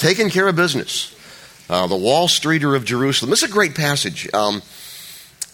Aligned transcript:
taking 0.00 0.30
care 0.30 0.48
of 0.48 0.56
business. 0.56 1.14
Uh, 1.68 1.86
the 1.86 1.96
Wall 1.96 2.26
Streeter 2.26 2.74
of 2.74 2.84
Jerusalem. 2.84 3.30
This 3.30 3.44
is 3.44 3.50
a 3.50 3.52
great 3.52 3.76
passage. 3.76 4.28
Um, 4.34 4.60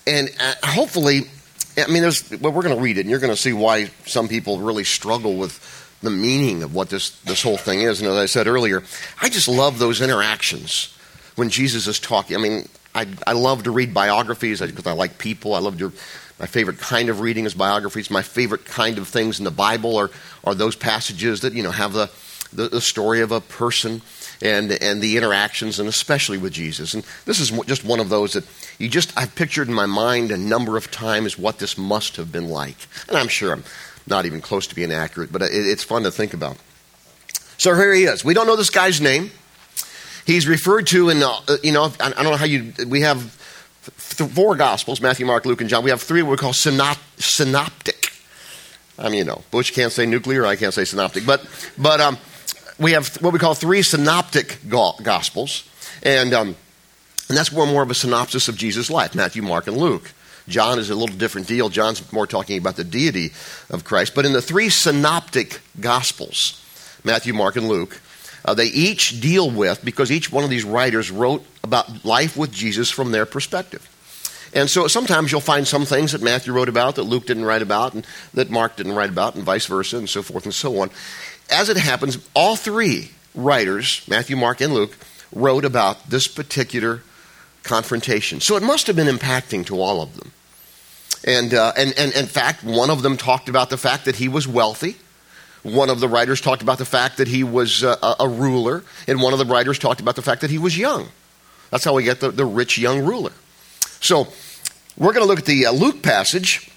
and 0.07 0.30
uh, 0.41 0.54
hopefully, 0.65 1.22
I 1.76 1.88
mean, 1.88 2.00
there's, 2.00 2.30
well, 2.40 2.53
we're 2.53 2.62
going 2.62 2.77
to 2.77 2.82
read 2.82 2.96
it, 2.96 3.03
and 3.03 3.11
you're 3.11 3.19
going 3.21 3.32
to 3.32 3.40
see 3.40 3.53
why 3.53 3.90
some 4.06 4.29
people 4.29 4.59
really 4.59 4.85
struggle 4.85 5.37
with 5.37 5.61
the 6.01 6.11
meaning 6.11 6.62
of 6.62 6.74
what 6.74 6.88
this, 6.88 7.11
this 7.22 7.43
whole 7.43 7.59
thing 7.59 7.82
is. 7.82 8.01
And 8.01 8.09
as 8.09 8.17
I 8.17 8.27
said 8.27 8.46
earlier, 8.46 8.82
I 9.21 9.29
just 9.29 9.48
love 9.48 9.79
those 9.79 10.01
interactions 10.01 10.96
when 11.34 11.50
Jesus 11.50 11.86
is 11.86 11.98
talking. 11.98 12.36
I 12.36 12.40
mean, 12.40 12.68
I, 12.94 13.06
I 13.26 13.32
love 13.32 13.64
to 13.64 13.70
read 13.70 13.92
biographies 13.92 14.60
because 14.60 14.86
I 14.86 14.92
like 14.92 15.18
people. 15.18 15.54
I 15.54 15.58
love 15.58 15.78
to. 15.78 15.92
My 16.38 16.46
favorite 16.46 16.78
kind 16.78 17.08
of 17.08 17.20
reading 17.20 17.44
is 17.44 17.54
biographies. 17.54 18.10
My 18.10 18.22
favorite 18.22 18.64
kind 18.64 18.98
of 18.98 19.08
things 19.08 19.38
in 19.38 19.44
the 19.44 19.50
Bible 19.50 19.96
are, 19.96 20.10
are 20.44 20.54
those 20.54 20.76
passages 20.76 21.40
that 21.40 21.52
you 21.52 21.62
know 21.62 21.70
have 21.70 21.92
the, 21.92 22.10
the, 22.52 22.68
the 22.68 22.80
story 22.80 23.20
of 23.20 23.32
a 23.32 23.40
person 23.40 24.00
and 24.43 24.71
and 24.73 25.00
the 25.00 25.16
interactions, 25.16 25.79
and 25.79 25.89
especially 25.89 26.38
with 26.38 26.52
Jesus. 26.52 26.95
And 26.95 27.05
this 27.24 27.41
is 27.41 27.51
just 27.66 27.84
one 27.84 28.01
of 28.01 28.09
those 28.09 28.34
that 28.34 28.45
you 28.79 28.88
just 28.88 29.16
I've 29.16 29.34
pictured 29.34 29.69
in 29.69 29.74
my 29.74 29.87
mind 29.87 30.30
a 30.30 30.37
number 30.37 30.77
of 30.77 30.91
times 30.91 31.38
what 31.38 31.59
this 31.59 31.79
must 31.79 32.16
have 32.16 32.30
been 32.30 32.48
like. 32.48 32.77
And 33.09 33.16
I'm 33.16 33.29
sure 33.29 33.52
I'm 33.52 33.65
not 34.07 34.27
even 34.27 34.41
close 34.41 34.66
to 34.69 34.74
being 34.74 34.93
accurate, 34.93 35.33
but 35.33 35.43
it, 35.43 35.51
it's 35.52 35.84
fun 35.84 36.05
to 36.05 36.10
think 36.10 36.34
about. 36.34 36.57
So 37.59 37.74
here 37.74 37.93
he 37.95 38.05
is. 38.05 38.24
We 38.24 38.34
don't 38.34 38.46
know 38.46 38.57
this 38.57 38.70
guy's 38.70 39.01
name. 39.01 39.30
He's 40.27 40.46
referred 40.46 40.87
to 40.88 41.09
in, 41.09 41.23
uh, 41.23 41.41
you 41.62 41.73
know, 41.73 41.93
I 42.01 42.10
don't 42.10 42.24
know 42.24 42.37
how 42.37 42.45
you, 42.45 42.73
we 42.87 43.02
have 43.02 43.23
four 43.93 44.57
Gospels 44.57 45.01
Matthew, 45.01 45.24
Mark, 45.24 45.46
Luke, 45.46 45.60
and 45.60 45.71
John. 45.71 45.84
We 45.84 45.91
have 45.91 46.02
three 46.02 46.23
we 46.23 46.37
call 46.37 46.52
synop, 46.52 46.98
synoptic. 47.16 48.12
I 48.98 49.05
mean, 49.05 49.18
you 49.18 49.24
know, 49.24 49.43
Bush 49.51 49.71
can't 49.71 49.93
say 49.93 50.05
nuclear, 50.05 50.45
I 50.45 50.57
can't 50.57 50.74
say 50.74 50.84
synoptic. 50.84 51.24
But, 51.24 51.46
but 51.79 52.01
um, 52.01 52.18
we 52.79 52.93
have 52.93 53.15
what 53.16 53.33
we 53.33 53.39
call 53.39 53.55
three 53.55 53.83
synoptic 53.83 54.59
Gospels. 54.69 55.69
And, 56.03 56.33
um, 56.35 56.57
and 57.29 57.37
that's 57.37 57.52
more, 57.52 57.66
more 57.66 57.83
of 57.83 57.91
a 57.91 57.95
synopsis 57.95 58.49
of 58.49 58.57
Jesus' 58.57 58.91
life 58.91 59.15
Matthew, 59.15 59.43
Mark, 59.43 59.66
and 59.66 59.77
Luke. 59.77 60.13
John 60.49 60.79
is 60.79 60.91
a 60.91 60.95
little 60.95 61.16
different 61.16 61.49
deal. 61.49 61.68
John's 61.68 62.13
more 62.13 62.27
talking 62.27 62.57
about 62.59 62.77
the 62.77 62.85
deity 62.85 63.33
of 63.68 63.85
Christ. 63.85 64.15
But 64.15 64.27
in 64.27 64.33
the 64.33 64.43
three 64.43 64.69
synoptic 64.69 65.60
Gospels, 65.81 66.62
Matthew, 67.03 67.34
Mark, 67.34 67.56
and 67.56 67.69
Luke, 67.69 68.00
uh, 68.44 68.55
they 68.55 68.66
each 68.66 69.21
deal 69.21 69.50
with, 69.50 69.84
because 69.84 70.12
each 70.12 70.31
one 70.31 70.44
of 70.44 70.50
these 70.50 70.65
writers 70.65 71.11
wrote 71.11 71.44
about 71.65 72.05
life 72.05 72.37
with 72.37 72.53
Jesus 72.53 72.91
from 72.91 73.11
their 73.11 73.27
perspective. 73.27 73.91
And 74.55 74.71
so 74.71 74.87
sometimes 74.87 75.33
you'll 75.33 75.41
find 75.41 75.66
some 75.66 75.84
things 75.84 76.12
that 76.12 76.22
Matthew 76.22 76.53
wrote 76.53 76.69
about 76.69 76.94
that 76.94 77.03
Luke 77.03 77.27
didn't 77.27 77.44
write 77.44 77.62
about, 77.62 77.94
and 77.94 78.06
that 78.34 78.49
Mark 78.49 78.77
didn't 78.77 78.94
write 78.94 79.11
about, 79.11 79.34
and 79.34 79.43
vice 79.43 79.66
versa, 79.66 79.99
and 79.99 80.09
so 80.09 80.22
forth 80.22 80.44
and 80.44 80.55
so 80.55 80.81
on. 80.81 80.91
As 81.50 81.69
it 81.69 81.77
happens, 81.77 82.19
all 82.34 82.56
three 82.56 83.11
writers, 83.34 84.03
Matthew, 84.09 84.37
Mark, 84.37 84.61
and 84.61 84.75
Luke, 84.75 84.97
wrote 85.33 85.65
about 85.65 86.11
this 86.11 86.27
particular 86.28 87.03
confrontation. 87.62 88.41
So 88.41 88.56
it 88.56 88.62
must 88.62 88.87
have 88.87 88.97
been 88.97 89.15
impacting 89.15 89.67
to 89.67 89.81
all 89.81 90.00
of 90.00 90.17
them. 90.17 90.33
And, 91.25 91.53
uh, 91.55 91.72
and, 91.77 91.93
and 91.99 92.15
in 92.15 92.27
fact, 92.27 92.62
one 92.62 92.91
of 92.91 93.03
them 93.03 93.17
talked 93.17 93.49
about 93.49 93.71
the 93.71 93.77
fact 93.77 94.05
that 94.05 94.17
he 94.17 94.28
was 94.28 94.47
wealthy. 94.47 94.97
One 95.62 95.91
of 95.91 95.99
the 95.99 96.09
writers 96.09 96.41
talked 96.41 96.62
about 96.62 96.78
the 96.78 96.84
fact 96.84 97.17
that 97.17 97.27
he 97.27 97.43
was 97.43 97.83
uh, 97.83 97.97
a, 98.03 98.25
a 98.25 98.28
ruler, 98.28 98.84
and 99.09 99.21
one 99.21 99.33
of 99.33 99.41
the 99.41 99.44
writers 99.44 99.78
talked 99.78 100.00
about 100.00 100.15
the 100.15 100.22
fact 100.22 100.43
that 100.43 100.50
he 100.50 100.59
was 100.59 100.78
young. 100.78 101.09
That's 101.71 101.84
how 101.84 101.94
we 101.94 102.05
get 102.05 102.21
the, 102.21 102.31
the 102.31 102.44
rich 102.44 102.78
young 102.78 103.05
ruler. 103.05 103.33
So 104.00 104.28
we're 104.97 105.12
going 105.12 105.25
to 105.25 105.28
look 105.28 105.41
at 105.41 105.47
the 105.47 105.67
uh, 105.67 105.72
Luke 105.72 106.03
passage, 106.03 106.71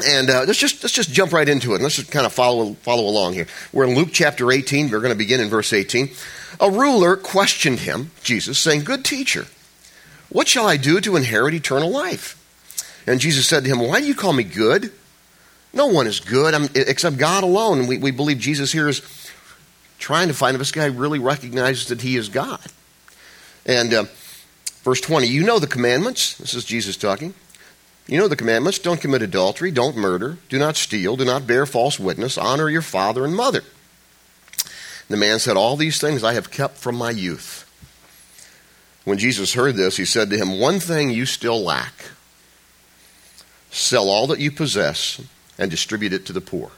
and 0.00 0.30
uh, 0.30 0.44
let's 0.46 0.58
just 0.58 0.82
let's 0.82 0.94
just 0.94 1.12
jump 1.12 1.32
right 1.32 1.48
into 1.48 1.74
it. 1.74 1.80
Let's 1.80 1.96
just 1.96 2.10
kind 2.10 2.26
of 2.26 2.32
follow 2.32 2.74
follow 2.74 3.04
along 3.04 3.34
here. 3.34 3.46
We're 3.72 3.84
in 3.84 3.94
Luke 3.94 4.10
chapter 4.12 4.50
18. 4.50 4.90
We're 4.90 5.00
going 5.00 5.12
to 5.12 5.18
begin 5.18 5.40
in 5.40 5.48
verse 5.48 5.72
18. 5.72 6.10
A 6.60 6.70
ruler 6.70 7.16
questioned 7.16 7.80
him, 7.80 8.10
Jesus, 8.22 8.58
saying, 8.58 8.84
"Good 8.84 9.04
teacher, 9.04 9.46
what 10.28 10.48
shall 10.48 10.66
I 10.66 10.76
do 10.76 11.00
to 11.00 11.16
inherit 11.16 11.54
eternal 11.54 11.90
life?" 11.90 12.38
And 13.06 13.20
Jesus 13.20 13.46
said 13.46 13.64
to 13.64 13.70
him, 13.70 13.80
"Why 13.80 14.00
do 14.00 14.06
you 14.06 14.14
call 14.14 14.32
me 14.32 14.44
good? 14.44 14.92
No 15.72 15.86
one 15.86 16.06
is 16.06 16.20
good 16.20 16.70
except 16.76 17.16
God 17.16 17.44
alone. 17.44 17.80
And 17.80 17.88
we, 17.88 17.98
we 17.98 18.10
believe 18.10 18.38
Jesus 18.38 18.72
here 18.72 18.88
is 18.88 19.02
trying 19.98 20.28
to 20.28 20.34
find 20.34 20.54
if 20.54 20.58
this 20.58 20.72
guy 20.72 20.86
really 20.86 21.18
recognizes 21.18 21.88
that 21.88 22.02
he 22.02 22.16
is 22.16 22.28
God. 22.28 22.60
And 23.64 23.94
uh, 23.94 24.04
verse 24.82 25.00
20, 25.00 25.26
you 25.28 25.44
know 25.44 25.58
the 25.58 25.66
commandments. 25.66 26.36
This 26.36 26.54
is 26.54 26.64
Jesus 26.64 26.96
talking. 26.96 27.32
You 28.06 28.18
know 28.18 28.28
the 28.28 28.36
commandments 28.36 28.78
don't 28.78 29.00
commit 29.00 29.22
adultery, 29.22 29.70
don't 29.70 29.96
murder, 29.96 30.38
do 30.48 30.58
not 30.58 30.76
steal, 30.76 31.16
do 31.16 31.24
not 31.24 31.46
bear 31.46 31.66
false 31.66 31.98
witness, 31.98 32.36
honor 32.36 32.68
your 32.68 32.82
father 32.82 33.24
and 33.24 33.34
mother. 33.34 33.62
The 35.08 35.16
man 35.16 35.38
said, 35.38 35.56
All 35.56 35.76
these 35.76 36.00
things 36.00 36.24
I 36.24 36.34
have 36.34 36.50
kept 36.50 36.78
from 36.78 36.96
my 36.96 37.10
youth. 37.10 37.68
When 39.04 39.18
Jesus 39.18 39.54
heard 39.54 39.76
this, 39.76 39.96
he 39.96 40.04
said 40.04 40.30
to 40.30 40.36
him, 40.36 40.58
One 40.58 40.80
thing 40.80 41.10
you 41.10 41.26
still 41.26 41.62
lack. 41.62 41.92
Sell 43.70 44.08
all 44.08 44.26
that 44.28 44.38
you 44.38 44.50
possess 44.50 45.20
and 45.58 45.70
distribute 45.70 46.12
it 46.12 46.26
to 46.26 46.32
the 46.32 46.40
poor. 46.40 46.70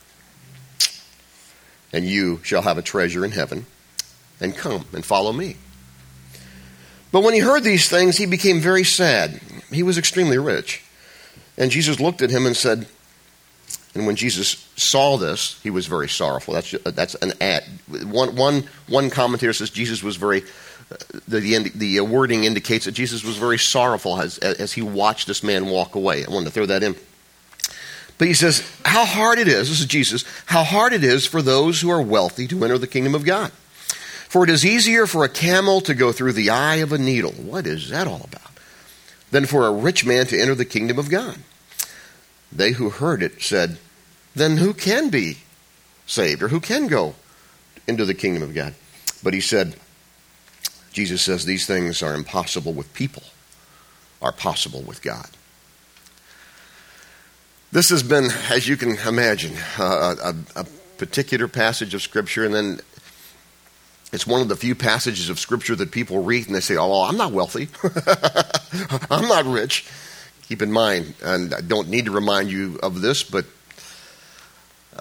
And 1.93 2.05
you 2.05 2.41
shall 2.43 2.63
have 2.63 2.79
a 2.79 2.83
treasure 2.83 3.25
in 3.25 3.31
heaven, 3.33 3.67
and 4.41 4.57
come 4.57 4.85
and 4.93 5.05
follow 5.05 5.33
me. 5.33 5.57
But 7.13 7.23
when 7.23 7.35
he 7.35 7.41
heard 7.41 7.63
these 7.63 7.89
things, 7.89 8.17
he 8.17 8.27
became 8.27 8.61
very 8.61 8.85
sad. 8.85 9.41
He 9.71 9.83
was 9.83 9.99
extremely 9.99 10.39
rich. 10.39 10.84
And 11.57 11.71
Jesus 11.71 12.01
looked 12.01 12.23
at 12.23 12.31
him 12.31 12.47
and 12.47 12.57
said, 12.57 12.87
and 13.95 14.07
when 14.07 14.17
Jesus 14.17 14.69
saw 14.77 15.17
this, 15.17 15.61
he 15.63 15.71
was 15.71 15.87
very 15.87 16.09
sorrowful. 16.09 16.55
That's, 16.55 16.75
uh, 16.75 16.91
that's 16.91 17.15
an 17.17 17.33
ad. 17.41 17.65
One, 17.89 18.35
one, 18.35 18.65
one 18.89 19.09
commentator 19.09 19.53
says 19.53 19.71
Jesus 19.71 20.03
was 20.03 20.17
very, 20.17 20.43
uh, 20.91 20.97
the, 21.29 21.41
the, 21.41 21.71
the 21.75 22.01
uh, 22.01 22.05
wording 22.05 22.43
indicates 22.43 22.87
that 22.87 22.93
Jesus 22.93 23.23
was 23.23 23.37
very 23.37 23.59
sorrowful 23.59 24.21
as, 24.21 24.39
as 24.39 24.73
he 24.73 24.83
watched 24.83 25.29
this 25.29 25.45
man 25.45 25.67
walk 25.67 25.95
away. 25.95 26.25
I 26.25 26.31
wanted 26.31 26.47
to 26.47 26.51
throw 26.51 26.67
that 26.67 26.83
in. 26.83 26.97
But 28.19 28.29
he 28.29 28.35
says, 28.35 28.69
How 28.85 29.05
hard 29.05 29.39
it 29.39 29.49
is, 29.49 29.69
this 29.69 29.81
is 29.81 29.87
Jesus, 29.87 30.25
how 30.47 30.65
hard 30.65 30.93
it 30.93 31.05
is 31.05 31.27
for 31.27 31.41
those 31.41 31.81
who 31.81 31.91
are 31.91 32.03
wealthy 32.03 32.49
to 32.49 32.65
enter 32.65 32.79
the 32.79 32.87
kingdom 32.87 33.15
of 33.15 33.25
God. 33.25 33.51
For 34.29 34.43
it 34.43 34.51
is 34.51 34.67
easier 34.67 35.07
for 35.07 35.25
a 35.25 35.29
camel 35.29 35.81
to 35.83 35.95
go 35.95 36.11
through 36.11 36.33
the 36.33 36.51
eye 36.51 36.77
of 36.77 36.93
a 36.93 36.99
needle. 36.99 37.31
What 37.33 37.67
is 37.67 37.91
that 37.91 38.09
all 38.09 38.23
about? 38.25 38.54
Than 39.35 39.47
for 39.47 39.67
a 39.67 39.73
rich 39.73 40.07
man 40.07 40.27
to 40.27 40.41
enter 40.41 40.55
the 40.55 40.65
kingdom 40.65 40.97
of 40.97 41.11
God. 41.11 41.41
They 42.53 42.71
who 42.71 42.89
heard 42.89 43.21
it 43.21 43.43
said, 43.43 43.79
Then 44.33 44.59
who 44.59 44.73
can 44.73 45.09
be 45.09 45.39
saved, 46.07 46.41
or 46.41 46.47
who 46.47 46.61
can 46.61 46.87
go 46.87 47.17
into 47.89 48.05
the 48.05 48.15
kingdom 48.15 48.45
of 48.45 48.55
God? 48.55 48.77
But 49.25 49.35
he 49.35 49.41
said, 49.41 49.75
Jesus 50.93 51.21
says 51.21 51.45
these 51.45 51.67
things 51.67 52.01
are 52.01 52.15
impossible 52.15 52.75
with 52.75 52.95
people, 52.95 53.25
are 54.23 54.31
possible 54.31 54.83
with 54.83 55.03
God. 55.03 55.31
This 57.73 57.91
has 57.91 58.05
been, 58.05 58.29
as 58.51 58.69
you 58.69 58.77
can 58.77 58.97
imagine, 58.99 59.57
a, 59.81 60.33
a, 60.55 60.65
particular 60.97 61.49
passage 61.49 61.93
of 61.93 62.03
Scripture, 62.03 62.45
and 62.45 62.55
then 62.55 62.81
it's 64.15 64.29
one 64.29 64.41
of 64.41 64.47
the 64.47 64.55
few 64.55 64.77
passages 64.77 65.29
of 65.29 65.41
Scripture 65.41 65.75
that 65.75 65.91
people 65.91 66.23
read 66.23 66.47
and 66.47 66.55
they 66.55 66.61
say, 66.61 66.77
Oh, 66.77 67.03
I'm 67.03 67.17
not 67.17 67.33
wealthy. 67.33 67.69
I'm 69.11 69.27
not 69.27 69.45
rich. 69.45 69.87
Keep 70.43 70.63
in 70.63 70.71
mind, 70.71 71.15
and 71.21 71.53
I 71.53 71.61
don't 71.61 71.89
need 71.89 72.05
to 72.05 72.13
remind 72.13 72.51
you 72.51 72.79
of 72.81 73.01
this, 73.01 73.25
but 73.25 73.45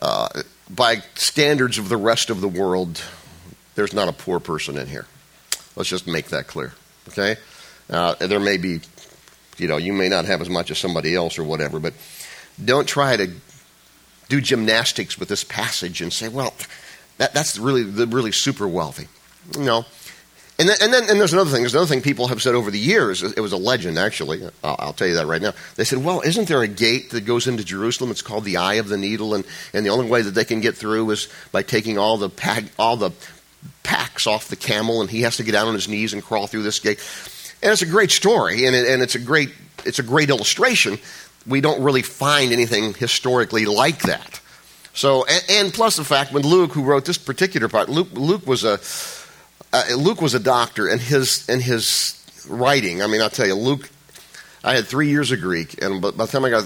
uh, 0.02 0.30
by 0.68 1.04
standards 1.14 1.78
of 1.78 1.90
the 1.90 1.98
rest 1.98 2.32
of 2.32 2.42
the 2.42 2.48
world, 2.48 3.04
there's 3.76 3.94
not 3.94 4.08
a 4.08 4.14
poor 4.14 4.40
person 4.40 4.78
in 4.78 4.88
here. 4.88 5.06
Let's 5.76 5.90
just 5.90 6.08
make 6.08 6.30
that 6.30 6.48
clear. 6.48 6.74
Okay? 7.10 7.36
Uh, 7.90 8.16
there 8.16 8.40
may 8.40 8.58
be, 8.58 8.80
you 9.58 9.68
know, 9.68 9.78
you 9.78 9.94
may 9.94 10.10
not 10.10 10.26
have 10.26 10.42
as 10.42 10.50
much 10.50 10.72
as 10.72 10.80
somebody 10.80 11.14
else 11.14 11.38
or 11.38 11.44
whatever, 11.44 11.80
but 11.80 11.94
don't 12.64 12.88
try 12.88 13.16
to 13.18 13.30
do 14.30 14.42
gymnastics 14.42 15.20
with 15.20 15.30
this 15.30 15.44
passage 15.44 16.02
and 16.02 16.12
say, 16.12 16.30
well, 16.30 16.54
that, 17.18 17.34
that's 17.34 17.58
really 17.58 17.84
the 17.84 18.08
really 18.08 18.32
super 18.32 18.68
wealthy. 18.68 19.08
No. 19.58 19.86
And 20.60 20.70
then, 20.70 20.78
and 20.82 20.94
then 20.94 21.10
and 21.10 21.20
there's 21.20 21.34
another 21.34 21.50
thing. 21.50 21.62
There's 21.62 21.74
another 21.74 21.88
thing 21.88 22.02
people 22.02 22.28
have 22.28 22.42
said 22.42 22.54
over 22.54 22.70
the 22.70 22.80
years. 22.80 23.24
It 23.24 23.40
was 23.40 23.54
a 23.54 23.58
legend, 23.58 23.98
actually. 23.98 24.44
I'll, 24.64 24.76
I'll, 24.80 24.94
tell 24.94 25.08
you 25.08 25.16
that 25.16 25.26
right 25.26 25.42
now. 25.42 25.54
They 25.76 25.84
said, 25.84 26.04
well, 26.04 26.22
isn't 26.22 26.48
there 26.48 26.62
a 26.62 26.68
gate 26.68 27.10
that 27.10 27.22
goes 27.22 27.48
into 27.48 27.64
Jerusalem? 27.64 28.12
It's 28.12 28.22
called 28.22 28.46
the 28.46 28.58
Eye 28.58 28.76
of 28.76 28.88
the 28.88 28.98
Needle, 28.98 29.34
and, 29.34 29.46
and 29.74 29.86
the 29.86 29.90
only 29.90 30.08
way 30.08 30.22
that 30.22 30.32
they 30.32 30.46
can 30.46 30.62
get 30.62 30.78
through 30.78 31.10
is 31.10 31.28
by 31.52 31.64
taking 31.64 31.98
all 31.98 32.18
the 32.18 32.30
pack, 32.30 32.66
all 32.78 32.98
the 32.98 33.12
packs 33.82 34.28
off 34.28 34.48
the 34.48 34.56
camel, 34.56 35.02
and 35.02 35.10
he 35.10 35.22
has 35.22 35.38
to 35.38 35.44
get 35.44 35.54
down 35.54 35.68
on 35.68 35.74
his 35.74 35.88
knees 35.88 36.14
and 36.14 36.24
crawl 36.24 36.46
through 36.46 36.64
this 36.64 36.80
gate. 36.80 37.00
And 37.64 37.72
it's 37.72 37.82
a 37.82 37.88
great 37.88 38.12
story, 38.12 38.68
and, 38.68 38.76
it, 38.76 38.88
and 38.88 39.02
it's 39.02 39.16
a 39.16 39.20
great 39.20 39.50
it's 39.86 40.00
a 40.00 40.04
great 40.04 40.30
illustration 40.30 40.98
we 41.46 41.62
don't 41.62 41.82
really 41.84 42.02
find 42.02 42.52
anything 42.52 42.94
historically 42.94 43.66
like 43.66 44.04
that. 44.04 44.40
So, 44.94 45.26
and, 45.26 45.44
and, 45.50 45.74
plus 45.74 45.96
the 45.96 46.04
fact 46.04 46.32
when 46.32 46.44
Luke, 46.44 46.72
who 46.72 46.84
wrote 46.84 47.06
this 47.06 47.18
particular 47.18 47.68
part, 47.68 47.90
Luke, 47.90 48.10
Luke 48.14 48.46
was 48.46 48.64
a 48.64 48.80
uh, 49.74 49.96
Luke 49.96 50.22
was 50.22 50.36
a 50.36 50.40
doctor, 50.40 50.88
and 50.88 51.02
his 51.02 51.50
and 51.50 51.62
his 51.62 52.24
writing. 52.48 53.02
I 53.02 53.08
mean, 53.08 53.22
I'll 53.22 53.30
tell 53.30 53.48
you, 53.48 53.56
Luke. 53.56 53.90
I 54.64 54.76
had 54.76 54.86
three 54.86 55.10
years 55.10 55.32
of 55.32 55.42
Greek, 55.42 55.82
and 55.84 56.02
by 56.02 56.12
the 56.12 56.26
time 56.26 56.46
I 56.46 56.50
got 56.50 56.64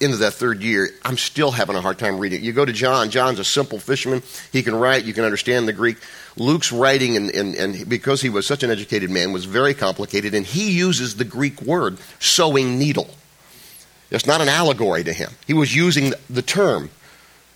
into 0.00 0.18
that 0.18 0.34
third 0.34 0.62
year, 0.62 0.90
I'm 1.04 1.16
still 1.16 1.50
having 1.50 1.76
a 1.76 1.80
hard 1.80 1.98
time 1.98 2.18
reading. 2.18 2.42
You 2.42 2.52
go 2.52 2.64
to 2.64 2.72
John, 2.72 3.10
John's 3.10 3.38
a 3.38 3.44
simple 3.44 3.78
fisherman. 3.78 4.22
He 4.52 4.62
can 4.62 4.74
write, 4.74 5.04
you 5.04 5.12
can 5.12 5.24
understand 5.24 5.66
the 5.66 5.72
Greek. 5.72 5.96
Luke's 6.36 6.70
writing, 6.70 7.16
and, 7.16 7.30
and, 7.30 7.54
and 7.54 7.88
because 7.88 8.20
he 8.20 8.28
was 8.28 8.46
such 8.46 8.62
an 8.62 8.70
educated 8.70 9.10
man, 9.10 9.32
was 9.32 9.44
very 9.44 9.74
complicated, 9.74 10.34
and 10.34 10.44
he 10.44 10.70
uses 10.70 11.16
the 11.16 11.24
Greek 11.24 11.62
word 11.62 11.98
sewing 12.20 12.78
needle. 12.78 13.10
It's 14.10 14.26
not 14.26 14.40
an 14.40 14.48
allegory 14.48 15.02
to 15.04 15.12
him. 15.12 15.30
He 15.46 15.54
was 15.54 15.74
using 15.74 16.12
the 16.30 16.42
term, 16.42 16.90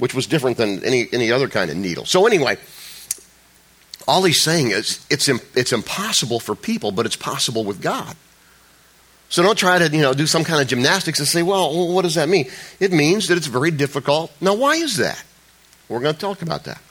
which 0.00 0.14
was 0.14 0.26
different 0.26 0.56
than 0.56 0.82
any, 0.84 1.06
any 1.12 1.30
other 1.30 1.48
kind 1.48 1.70
of 1.70 1.76
needle. 1.76 2.04
So, 2.04 2.26
anyway, 2.26 2.58
all 4.08 4.24
he's 4.24 4.42
saying 4.42 4.72
is 4.72 5.06
it's, 5.08 5.28
it's 5.28 5.72
impossible 5.72 6.40
for 6.40 6.56
people, 6.56 6.90
but 6.90 7.06
it's 7.06 7.16
possible 7.16 7.64
with 7.64 7.80
God. 7.80 8.16
So 9.28 9.44
don't 9.44 9.56
try 9.56 9.78
to, 9.78 9.88
you 9.88 10.02
know, 10.02 10.12
do 10.12 10.26
some 10.26 10.42
kind 10.42 10.60
of 10.60 10.66
gymnastics 10.66 11.20
and 11.20 11.28
say, 11.28 11.44
well, 11.44 11.94
what 11.94 12.02
does 12.02 12.16
that 12.16 12.28
mean? 12.28 12.50
It 12.80 12.92
means 12.92 13.28
that 13.28 13.38
it's 13.38 13.46
very 13.46 13.70
difficult. 13.70 14.32
Now, 14.40 14.54
why 14.54 14.74
is 14.74 14.96
that? 14.96 15.22
We're 15.88 16.00
going 16.00 16.14
to 16.14 16.20
talk 16.20 16.42
about 16.42 16.64
that. 16.64 16.82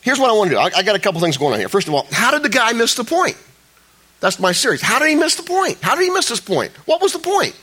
Here's 0.00 0.18
what 0.18 0.30
I 0.30 0.32
want 0.32 0.50
to 0.50 0.56
do. 0.56 0.60
I, 0.60 0.70
I 0.74 0.82
got 0.82 0.96
a 0.96 0.98
couple 0.98 1.20
things 1.20 1.36
going 1.36 1.52
on 1.52 1.58
here. 1.58 1.68
First 1.68 1.88
of 1.88 1.94
all, 1.94 2.06
how 2.10 2.30
did 2.30 2.42
the 2.42 2.48
guy 2.48 2.72
miss 2.72 2.94
the 2.94 3.04
point? 3.04 3.36
That's 4.20 4.38
my 4.38 4.52
series. 4.52 4.80
How 4.80 4.98
did 4.98 5.10
he 5.10 5.14
miss 5.16 5.34
the 5.34 5.42
point? 5.42 5.78
How 5.82 5.94
did 5.94 6.04
he 6.04 6.10
miss 6.10 6.28
this 6.28 6.40
point? 6.40 6.72
What 6.86 7.02
was 7.02 7.12
the 7.12 7.18
point? 7.18 7.54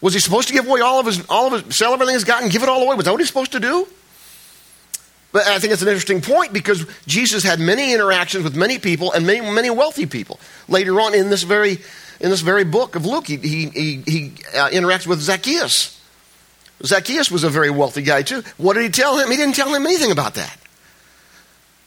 Was 0.00 0.14
he 0.14 0.20
supposed 0.20 0.48
to 0.48 0.54
give 0.54 0.66
away 0.66 0.80
all 0.80 0.98
of 0.98 1.06
his, 1.06 1.24
all 1.28 1.52
of 1.52 1.64
his, 1.64 1.76
sell 1.76 1.92
everything 1.92 2.14
he's 2.14 2.24
got 2.24 2.42
and 2.42 2.50
give 2.50 2.62
it 2.62 2.68
all 2.68 2.82
away? 2.82 2.96
Was 2.96 3.04
that 3.04 3.12
what 3.12 3.20
he's 3.20 3.28
supposed 3.28 3.52
to 3.52 3.60
do? 3.60 3.86
But 5.32 5.46
I 5.46 5.58
think 5.58 5.72
it's 5.72 5.82
an 5.82 5.88
interesting 5.88 6.22
point 6.22 6.52
because 6.52 6.86
Jesus 7.06 7.44
had 7.44 7.60
many 7.60 7.92
interactions 7.92 8.42
with 8.42 8.56
many 8.56 8.78
people 8.78 9.12
and 9.12 9.26
many, 9.26 9.40
many 9.40 9.70
wealthy 9.70 10.06
people. 10.06 10.40
Later 10.68 11.00
on 11.00 11.14
in 11.14 11.30
this 11.30 11.44
very 11.44 11.78
in 12.20 12.28
this 12.28 12.40
very 12.42 12.64
book 12.64 12.96
of 12.96 13.06
Luke, 13.06 13.26
he, 13.26 13.36
he, 13.36 13.66
he, 13.68 14.02
he 14.06 14.32
uh, 14.54 14.68
interacts 14.68 15.06
with 15.06 15.20
Zacchaeus. 15.20 15.98
Zacchaeus 16.82 17.30
was 17.30 17.44
a 17.44 17.48
very 17.48 17.70
wealthy 17.70 18.02
guy, 18.02 18.22
too. 18.22 18.42
What 18.58 18.74
did 18.74 18.82
he 18.82 18.90
tell 18.90 19.18
him? 19.18 19.30
He 19.30 19.36
didn't 19.36 19.54
tell 19.54 19.72
him 19.72 19.86
anything 19.86 20.12
about 20.12 20.34
that. 20.34 20.56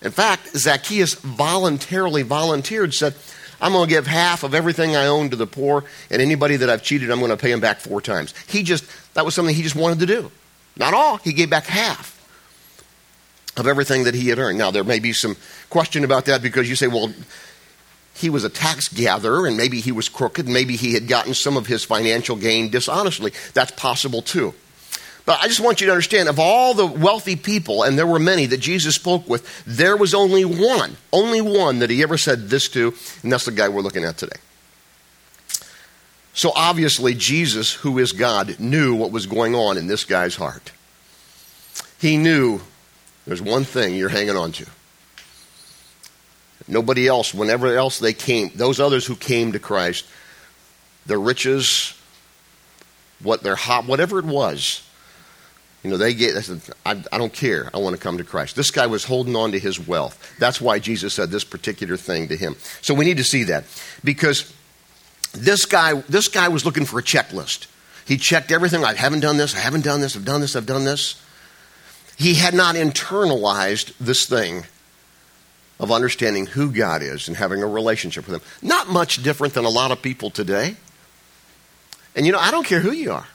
In 0.01 0.11
fact, 0.11 0.55
Zacchaeus 0.57 1.13
voluntarily 1.13 2.23
volunteered, 2.23 2.93
said, 2.93 3.15
I'm 3.63 3.71
going 3.71 3.87
to 3.87 3.89
give 3.89 4.05
half 4.05 4.43
of 4.43 4.53
everything 4.53 4.97
I 4.97 5.07
own 5.07 5.29
to 5.29 5.37
the 5.37 5.47
poor, 5.47 5.85
and 6.11 6.21
anybody 6.21 6.57
that 6.57 6.69
I've 6.69 6.83
cheated, 6.83 7.09
I'm 7.09 7.19
going 7.19 7.31
to 7.31 7.37
pay 7.37 7.49
him 7.49 7.61
back 7.61 7.79
four 7.79 8.01
times. 8.01 8.33
He 8.45 8.61
just, 8.61 8.83
that 9.13 9.23
was 9.23 9.33
something 9.33 9.55
he 9.55 9.63
just 9.63 9.75
wanted 9.75 9.99
to 9.99 10.05
do. 10.05 10.31
Not 10.75 10.93
all, 10.93 11.15
he 11.17 11.31
gave 11.31 11.49
back 11.49 11.65
half 11.65 12.19
of 13.55 13.65
everything 13.65 14.03
that 14.03 14.15
he 14.15 14.27
had 14.27 14.37
earned. 14.37 14.57
Now, 14.57 14.69
there 14.69 14.83
may 14.83 14.99
be 14.99 15.13
some 15.13 15.37
question 15.69 16.03
about 16.03 16.25
that 16.25 16.41
because 16.41 16.67
you 16.67 16.75
say, 16.75 16.87
well, 16.87 17.13
he 18.15 18.29
was 18.29 18.43
a 18.43 18.49
tax 18.49 18.89
gatherer 18.89 19.47
and 19.47 19.55
maybe 19.55 19.79
he 19.79 19.93
was 19.93 20.09
crooked, 20.09 20.45
maybe 20.45 20.75
he 20.75 20.93
had 20.93 21.07
gotten 21.07 21.33
some 21.33 21.55
of 21.55 21.65
his 21.65 21.85
financial 21.85 22.35
gain 22.35 22.69
dishonestly. 22.69 23.31
That's 23.53 23.71
possible 23.71 24.21
too. 24.21 24.53
But 25.25 25.39
I 25.41 25.47
just 25.47 25.61
want 25.61 25.79
you 25.79 25.87
to 25.87 25.93
understand 25.93 26.27
of 26.27 26.37
all 26.37 26.73
the 26.73 26.85
wealthy 26.85 27.37
people, 27.37 27.83
and 27.83 27.97
there 27.97 28.07
were 28.07 28.19
many 28.19 28.45
that 28.47 28.57
Jesus 28.57 28.95
spoke 28.95 29.27
with, 29.29 29.63
there 29.65 29.95
was 29.95 30.13
only 30.13 30.43
one, 30.43 30.97
only 31.13 31.39
one 31.39 31.79
that 31.79 31.89
he 31.89 32.03
ever 32.03 32.17
said 32.17 32.49
this 32.49 32.67
to, 32.69 32.93
and 33.21 33.31
that's 33.31 33.45
the 33.45 33.51
guy 33.51 33.69
we're 33.69 33.81
looking 33.81 34.03
at 34.03 34.17
today. 34.17 34.35
So 36.33 36.51
obviously, 36.55 37.13
Jesus, 37.13 37.73
who 37.73 37.99
is 37.99 38.11
God, 38.11 38.59
knew 38.59 38.95
what 38.95 39.11
was 39.11 39.25
going 39.25 39.55
on 39.55 39.77
in 39.77 39.87
this 39.87 40.03
guy's 40.03 40.35
heart. 40.35 40.71
He 41.99 42.17
knew 42.17 42.59
there's 43.25 43.41
one 43.41 43.63
thing 43.63 43.95
you're 43.95 44.09
hanging 44.09 44.35
on 44.35 44.51
to. 44.53 44.65
Nobody 46.67 47.07
else, 47.07 47.33
whenever 47.33 47.75
else 47.75 47.99
they 47.99 48.13
came, 48.13 48.51
those 48.55 48.79
others 48.79 49.05
who 49.05 49.15
came 49.15 49.51
to 49.51 49.59
Christ, 49.59 50.05
their 51.05 51.19
riches, 51.19 51.97
what 53.21 53.43
their 53.43 53.55
hot, 53.55 53.85
whatever 53.85 54.19
it 54.19 54.25
was, 54.25 54.81
you 55.83 55.89
know, 55.89 55.97
they 55.97 56.13
get, 56.13 56.35
I, 56.85 57.03
I 57.11 57.17
don't 57.17 57.33
care. 57.33 57.69
I 57.73 57.77
want 57.77 57.95
to 57.95 58.01
come 58.01 58.17
to 58.17 58.23
Christ. 58.23 58.55
This 58.55 58.71
guy 58.71 58.87
was 58.87 59.03
holding 59.03 59.35
on 59.35 59.51
to 59.51 59.59
his 59.59 59.85
wealth. 59.85 60.33
That's 60.39 60.61
why 60.61 60.79
Jesus 60.79 61.13
said 61.13 61.29
this 61.29 61.43
particular 61.43 61.97
thing 61.97 62.29
to 62.29 62.37
him. 62.37 62.55
So 62.81 62.93
we 62.93 63.03
need 63.03 63.17
to 63.17 63.23
see 63.23 63.43
that 63.45 63.65
because 64.03 64.53
this 65.33 65.65
guy, 65.65 65.95
this 66.07 66.29
guy 66.29 66.47
was 66.47 66.65
looking 66.65 66.85
for 66.85 66.99
a 66.99 67.03
checklist. 67.03 67.67
He 68.05 68.17
checked 68.17 68.51
everything. 68.51 68.85
I 68.85 68.93
haven't 68.93 69.19
done 69.19 69.37
this. 69.37 69.55
I 69.55 69.59
haven't 69.59 69.83
done 69.83 69.99
this. 69.99 70.15
I've 70.15 70.25
done 70.25 70.39
this. 70.39 70.55
I've 70.55 70.65
done 70.65 70.85
this. 70.85 71.21
He 72.17 72.35
had 72.35 72.53
not 72.53 72.75
internalized 72.75 73.93
this 73.99 74.25
thing 74.25 74.63
of 75.79 75.91
understanding 75.91 76.45
who 76.45 76.71
God 76.71 77.01
is 77.01 77.27
and 77.27 77.35
having 77.35 77.61
a 77.61 77.67
relationship 77.67 78.27
with 78.27 78.41
Him. 78.41 78.67
Not 78.67 78.87
much 78.87 79.21
different 79.23 79.53
than 79.53 79.65
a 79.65 79.69
lot 79.69 79.91
of 79.91 80.01
people 80.01 80.29
today. 80.29 80.75
And 82.15 82.25
you 82.25 82.31
know, 82.31 82.39
I 82.39 82.51
don't 82.51 82.65
care 82.65 82.79
who 82.79 82.91
you 82.91 83.11
are. 83.11 83.27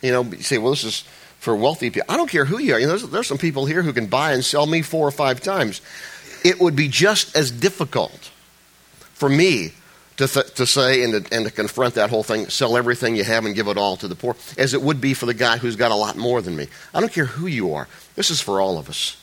You 0.00 0.12
know, 0.12 0.22
you 0.22 0.42
say, 0.42 0.58
well, 0.58 0.70
this 0.70 0.84
is 0.84 1.04
for 1.42 1.56
wealthy 1.56 1.90
people. 1.90 2.06
I 2.08 2.16
don't 2.16 2.30
care 2.30 2.44
who 2.44 2.60
you 2.60 2.72
are. 2.72 2.78
You 2.78 2.86
know, 2.86 2.90
there's, 2.90 3.10
there's 3.10 3.26
some 3.26 3.36
people 3.36 3.66
here 3.66 3.82
who 3.82 3.92
can 3.92 4.06
buy 4.06 4.32
and 4.32 4.44
sell 4.44 4.64
me 4.64 4.80
four 4.80 5.08
or 5.08 5.10
five 5.10 5.40
times. 5.40 5.80
It 6.44 6.60
would 6.60 6.76
be 6.76 6.86
just 6.86 7.36
as 7.36 7.50
difficult 7.50 8.30
for 9.14 9.28
me 9.28 9.72
to, 10.18 10.28
th- 10.28 10.54
to 10.54 10.66
say 10.66 11.02
and 11.02 11.26
to, 11.26 11.34
and 11.34 11.44
to 11.46 11.50
confront 11.50 11.94
that 11.94 12.10
whole 12.10 12.22
thing, 12.22 12.48
sell 12.48 12.76
everything 12.76 13.16
you 13.16 13.24
have 13.24 13.44
and 13.44 13.56
give 13.56 13.66
it 13.66 13.76
all 13.76 13.96
to 13.96 14.06
the 14.06 14.14
poor, 14.14 14.36
as 14.56 14.72
it 14.72 14.82
would 14.82 15.00
be 15.00 15.14
for 15.14 15.26
the 15.26 15.34
guy 15.34 15.56
who's 15.56 15.74
got 15.74 15.90
a 15.90 15.96
lot 15.96 16.16
more 16.16 16.40
than 16.40 16.54
me. 16.54 16.68
I 16.94 17.00
don't 17.00 17.12
care 17.12 17.24
who 17.24 17.48
you 17.48 17.74
are. 17.74 17.88
This 18.14 18.30
is 18.30 18.40
for 18.40 18.60
all 18.60 18.78
of 18.78 18.88
us. 18.88 19.20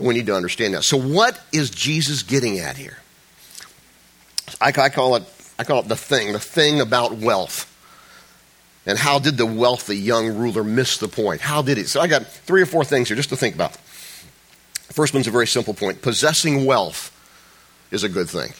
We 0.00 0.14
need 0.14 0.26
to 0.26 0.34
understand 0.34 0.74
that. 0.74 0.82
So, 0.82 0.96
what 0.96 1.40
is 1.52 1.70
Jesus 1.70 2.24
getting 2.24 2.58
at 2.58 2.76
here? 2.76 2.98
I, 4.60 4.72
I, 4.76 4.88
call 4.88 5.14
it, 5.14 5.22
I 5.60 5.62
call 5.62 5.78
it 5.78 5.86
the 5.86 5.94
thing, 5.94 6.32
the 6.32 6.40
thing 6.40 6.80
about 6.80 7.12
wealth. 7.12 7.70
And 8.86 8.98
how 8.98 9.18
did 9.18 9.36
the 9.38 9.46
wealthy 9.46 9.96
young 9.96 10.36
ruler 10.36 10.62
miss 10.62 10.98
the 10.98 11.08
point? 11.08 11.40
How 11.40 11.62
did 11.62 11.78
it? 11.78 11.88
So, 11.88 12.00
I 12.00 12.06
got 12.06 12.26
three 12.26 12.62
or 12.62 12.66
four 12.66 12.84
things 12.84 13.08
here 13.08 13.16
just 13.16 13.30
to 13.30 13.36
think 13.36 13.54
about. 13.54 13.76
First 14.92 15.14
one's 15.14 15.26
a 15.26 15.30
very 15.30 15.46
simple 15.46 15.74
point 15.74 16.02
possessing 16.02 16.66
wealth 16.66 17.10
is 17.90 18.04
a 18.04 18.08
good 18.08 18.28
thing. 18.28 18.52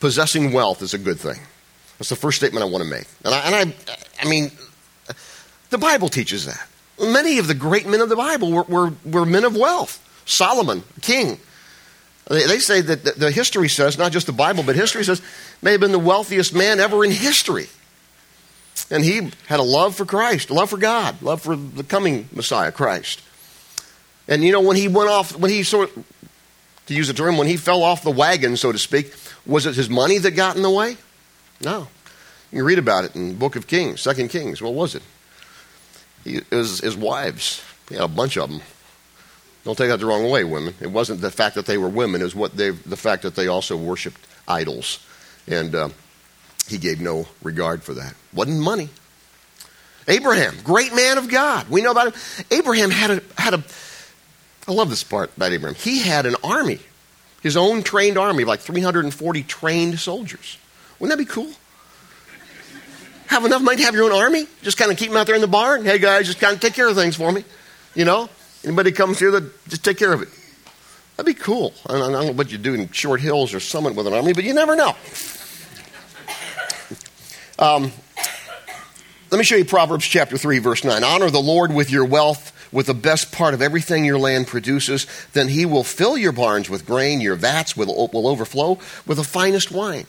Possessing 0.00 0.52
wealth 0.52 0.82
is 0.82 0.94
a 0.94 0.98
good 0.98 1.18
thing. 1.18 1.40
That's 1.98 2.10
the 2.10 2.16
first 2.16 2.36
statement 2.36 2.64
I 2.64 2.68
want 2.68 2.84
to 2.84 2.90
make. 2.90 3.06
And 3.24 3.34
I, 3.34 3.38
and 3.40 3.54
I, 3.54 4.24
I 4.24 4.28
mean, 4.28 4.50
the 5.70 5.78
Bible 5.78 6.08
teaches 6.08 6.46
that. 6.46 6.68
Many 7.00 7.38
of 7.38 7.46
the 7.46 7.54
great 7.54 7.86
men 7.86 8.00
of 8.00 8.08
the 8.08 8.16
Bible 8.16 8.52
were, 8.52 8.62
were, 8.64 8.92
were 9.04 9.24
men 9.24 9.44
of 9.44 9.56
wealth. 9.56 9.98
Solomon, 10.24 10.82
king. 11.00 11.38
They, 12.28 12.46
they 12.46 12.58
say 12.58 12.80
that 12.80 13.04
the, 13.04 13.12
the 13.12 13.30
history 13.30 13.68
says, 13.68 13.98
not 13.98 14.12
just 14.12 14.26
the 14.26 14.32
Bible, 14.32 14.62
but 14.62 14.76
history 14.76 15.04
says, 15.04 15.22
may 15.62 15.72
have 15.72 15.80
been 15.80 15.92
the 15.92 15.98
wealthiest 15.98 16.54
man 16.54 16.80
ever 16.80 17.04
in 17.04 17.10
history. 17.10 17.68
And 18.92 19.02
he 19.02 19.30
had 19.46 19.58
a 19.58 19.62
love 19.62 19.96
for 19.96 20.04
Christ, 20.04 20.50
love 20.50 20.68
for 20.68 20.76
God, 20.76 21.22
love 21.22 21.40
for 21.40 21.56
the 21.56 21.82
coming 21.82 22.28
Messiah, 22.30 22.70
Christ. 22.70 23.22
And 24.28 24.44
you 24.44 24.52
know, 24.52 24.60
when 24.60 24.76
he 24.76 24.86
went 24.86 25.08
off, 25.08 25.34
when 25.34 25.50
he 25.50 25.62
sort 25.62 25.96
of, 25.96 26.04
to 26.86 26.94
use 26.94 27.08
a 27.08 27.14
term, 27.14 27.38
when 27.38 27.46
he 27.46 27.56
fell 27.56 27.82
off 27.82 28.02
the 28.02 28.10
wagon, 28.10 28.54
so 28.58 28.70
to 28.70 28.78
speak, 28.78 29.14
was 29.46 29.64
it 29.64 29.76
his 29.76 29.88
money 29.88 30.18
that 30.18 30.32
got 30.32 30.56
in 30.56 30.62
the 30.62 30.70
way? 30.70 30.98
No. 31.64 31.88
You 32.52 32.64
read 32.64 32.78
about 32.78 33.04
it 33.04 33.16
in 33.16 33.28
the 33.28 33.34
book 33.34 33.56
of 33.56 33.66
Kings, 33.66 34.02
Second 34.02 34.28
Kings. 34.28 34.60
What 34.60 34.74
was 34.74 34.94
it? 34.94 35.02
He, 36.22 36.36
it 36.36 36.50
was 36.50 36.80
his 36.80 36.94
wives. 36.94 37.64
He 37.88 37.94
had 37.94 38.04
a 38.04 38.08
bunch 38.08 38.36
of 38.36 38.50
them. 38.50 38.60
Don't 39.64 39.78
take 39.78 39.88
that 39.88 40.00
the 40.00 40.06
wrong 40.06 40.28
way, 40.28 40.44
women. 40.44 40.74
It 40.82 40.90
wasn't 40.90 41.22
the 41.22 41.30
fact 41.30 41.54
that 41.54 41.64
they 41.64 41.78
were 41.78 41.88
women; 41.88 42.20
it 42.20 42.24
was 42.24 42.34
what 42.34 42.56
they, 42.56 42.70
the 42.70 42.96
fact 42.96 43.22
that 43.22 43.36
they 43.36 43.46
also 43.46 43.74
worshipped 43.74 44.20
idols, 44.46 44.98
and 45.46 45.74
uh, 45.74 45.88
he 46.68 46.78
gave 46.78 47.00
no 47.00 47.26
regard 47.42 47.82
for 47.82 47.94
that. 47.94 48.14
Wasn't 48.32 48.60
money. 48.60 48.88
Abraham, 50.08 50.54
great 50.64 50.94
man 50.94 51.18
of 51.18 51.28
God. 51.28 51.68
We 51.68 51.80
know 51.80 51.92
about 51.92 52.14
him. 52.14 52.46
Abraham 52.50 52.90
had 52.90 53.10
a 53.10 53.22
had 53.40 53.54
a. 53.54 53.62
I 54.66 54.72
love 54.72 54.90
this 54.90 55.04
part 55.04 55.36
about 55.36 55.52
Abraham. 55.52 55.74
He 55.74 56.00
had 56.00 56.26
an 56.26 56.36
army, 56.42 56.80
his 57.42 57.56
own 57.56 57.82
trained 57.82 58.18
army, 58.18 58.44
like 58.44 58.60
340 58.60 59.42
trained 59.44 59.98
soldiers. 60.00 60.58
Wouldn't 60.98 61.16
that 61.16 61.22
be 61.22 61.28
cool? 61.28 61.50
Have 63.28 63.44
enough 63.44 63.62
money 63.62 63.78
to 63.78 63.84
have 63.84 63.94
your 63.94 64.04
own 64.04 64.12
army? 64.12 64.46
Just 64.62 64.76
kind 64.76 64.90
of 64.90 64.98
keep 64.98 65.08
them 65.08 65.16
out 65.16 65.26
there 65.26 65.34
in 65.34 65.40
the 65.40 65.46
barn. 65.48 65.84
Hey 65.84 65.98
guys, 65.98 66.26
just 66.26 66.40
kind 66.40 66.54
of 66.54 66.60
take 66.60 66.74
care 66.74 66.88
of 66.88 66.94
things 66.94 67.16
for 67.16 67.30
me. 67.32 67.44
You 67.94 68.04
know, 68.04 68.28
Anybody 68.64 68.92
comes 68.92 69.18
here 69.18 69.30
that 69.32 69.68
just 69.68 69.84
take 69.84 69.98
care 69.98 70.12
of 70.12 70.22
it? 70.22 70.28
That'd 71.16 71.26
be 71.26 71.40
cool. 71.40 71.74
I 71.86 71.98
don't 71.98 72.12
know 72.12 72.32
what 72.32 72.52
you 72.52 72.58
do 72.58 72.74
in 72.74 72.90
Short 72.90 73.20
Hills 73.20 73.52
or 73.54 73.60
Summit 73.60 73.94
with 73.94 74.06
an 74.06 74.12
army, 74.12 74.32
but 74.32 74.44
you 74.44 74.54
never 74.54 74.76
know. 74.76 74.94
Um, 77.62 77.92
let 79.30 79.38
me 79.38 79.44
show 79.44 79.54
you 79.54 79.64
Proverbs 79.64 80.04
chapter 80.04 80.36
3, 80.36 80.58
verse 80.58 80.82
9. 80.82 81.04
Honor 81.04 81.30
the 81.30 81.38
Lord 81.38 81.72
with 81.72 81.92
your 81.92 82.04
wealth, 82.04 82.52
with 82.72 82.86
the 82.86 82.94
best 82.94 83.30
part 83.30 83.54
of 83.54 83.62
everything 83.62 84.04
your 84.04 84.18
land 84.18 84.48
produces. 84.48 85.06
Then 85.32 85.46
he 85.46 85.64
will 85.64 85.84
fill 85.84 86.18
your 86.18 86.32
barns 86.32 86.68
with 86.68 86.84
grain, 86.84 87.20
your 87.20 87.36
vats 87.36 87.76
will, 87.76 88.10
will 88.12 88.26
overflow 88.26 88.80
with 89.06 89.18
the 89.18 89.22
finest 89.22 89.70
wine. 89.70 90.06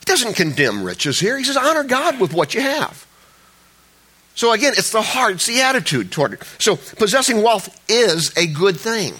He 0.00 0.04
doesn't 0.06 0.34
condemn 0.34 0.82
riches 0.82 1.20
here. 1.20 1.38
He 1.38 1.44
says, 1.44 1.56
honor 1.56 1.84
God 1.84 2.18
with 2.18 2.34
what 2.34 2.52
you 2.52 2.62
have. 2.62 3.06
So 4.34 4.50
again, 4.50 4.72
it's 4.76 4.90
the 4.90 5.02
heart, 5.02 5.34
it's 5.34 5.46
the 5.46 5.60
attitude 5.60 6.10
toward 6.10 6.32
it. 6.32 6.42
So 6.58 6.74
possessing 6.74 7.44
wealth 7.44 7.80
is 7.88 8.36
a 8.36 8.48
good 8.48 8.76
thing. 8.76 9.14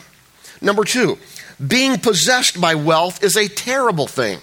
Number 0.61 0.83
two, 0.83 1.17
being 1.65 1.99
possessed 1.99 2.61
by 2.61 2.75
wealth 2.75 3.23
is 3.23 3.37
a 3.37 3.47
terrible 3.47 4.09
thing. 4.09 4.41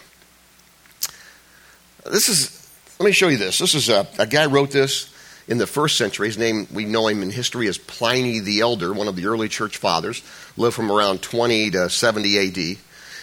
This 2.10 2.30
is, 2.30 2.62
let 3.00 3.06
me 3.06 3.12
show 3.12 3.28
you 3.28 3.38
this. 3.38 3.58
This 3.58 3.76
is 3.76 3.90
a, 3.90 4.08
a 4.18 4.28
guy 4.28 4.46
wrote 4.46 4.72
this, 4.72 5.14
in 5.48 5.58
the 5.58 5.68
first 5.68 5.98
century. 5.98 6.28
His 6.28 6.38
name, 6.38 6.68
we 6.74 6.86
know 6.86 7.08
him 7.08 7.22
in 7.22 7.30
history 7.30 7.68
as 7.68 7.78
Pliny 7.78 8.40
the 8.40 8.62
Elder, 8.62 8.94
one 8.94 9.08
of 9.08 9.16
the 9.16 9.26
early 9.26 9.50
church 9.50 9.78
fathers, 9.78 10.24
lived 10.58 10.76
from 10.76 10.92
around 10.92 11.22
20 11.22 11.72
to 11.72 11.90
70 11.90 12.48
AD. 12.48 12.78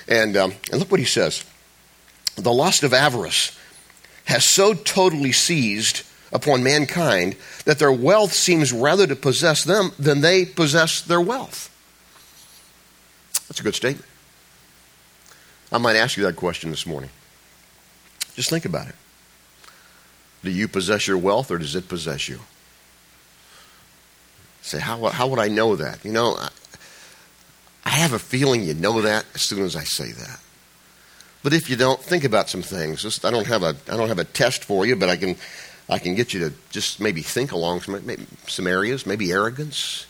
And, 0.08 0.36
um, 0.36 0.52
and 0.70 0.80
look 0.80 0.90
what 0.90 1.00
he 1.00 1.06
says 1.06 1.44
The 2.36 2.52
lust 2.52 2.82
of 2.82 2.92
avarice 2.92 3.56
has 4.24 4.44
so 4.44 4.74
totally 4.74 5.32
seized 5.32 6.02
upon 6.32 6.62
mankind 6.62 7.36
that 7.64 7.78
their 7.78 7.92
wealth 7.92 8.32
seems 8.32 8.72
rather 8.72 9.06
to 9.06 9.16
possess 9.16 9.64
them 9.64 9.92
than 9.98 10.20
they 10.20 10.44
possess 10.44 11.00
their 11.00 11.20
wealth. 11.20 11.68
That's 13.48 13.60
a 13.60 13.64
good 13.64 13.74
statement. 13.74 14.06
I 15.72 15.78
might 15.78 15.96
ask 15.96 16.16
you 16.16 16.24
that 16.24 16.36
question 16.36 16.70
this 16.70 16.86
morning. 16.86 17.10
Just 18.34 18.50
think 18.50 18.64
about 18.64 18.88
it. 18.88 18.94
Do 20.42 20.50
you 20.50 20.68
possess 20.68 21.06
your 21.06 21.18
wealth 21.18 21.50
or 21.50 21.58
does 21.58 21.74
it 21.74 21.88
possess 21.88 22.28
you? 22.28 22.40
Say, 24.62 24.78
how, 24.78 25.04
how 25.08 25.26
would 25.28 25.38
I 25.38 25.48
know 25.48 25.76
that? 25.76 26.04
You 26.04 26.12
know, 26.12 26.34
I, 26.36 26.48
I 27.84 27.90
have 27.90 28.12
a 28.12 28.18
feeling 28.18 28.62
you 28.62 28.74
know 28.74 29.02
that 29.02 29.24
as 29.34 29.42
soon 29.42 29.64
as 29.64 29.76
I 29.76 29.84
say 29.84 30.12
that. 30.12 30.40
But 31.42 31.52
if 31.52 31.70
you 31.70 31.76
don't, 31.76 32.00
think 32.00 32.24
about 32.24 32.50
some 32.50 32.62
things. 32.62 33.02
Just, 33.02 33.24
I 33.24 33.30
don't 33.30 33.46
have 33.46 33.62
a 33.62 33.74
I 33.88 33.96
don't 33.96 34.08
have 34.08 34.18
a 34.18 34.24
test 34.24 34.64
for 34.64 34.84
you, 34.84 34.94
but 34.94 35.08
I 35.08 35.16
can 35.16 35.36
I 35.88 35.98
can 35.98 36.14
get 36.14 36.34
you 36.34 36.40
to 36.40 36.52
just 36.70 37.00
maybe 37.00 37.22
think 37.22 37.52
along 37.52 37.80
some 37.80 38.04
maybe 38.04 38.26
some 38.46 38.66
areas. 38.66 39.06
Maybe 39.06 39.32
arrogance 39.32 40.06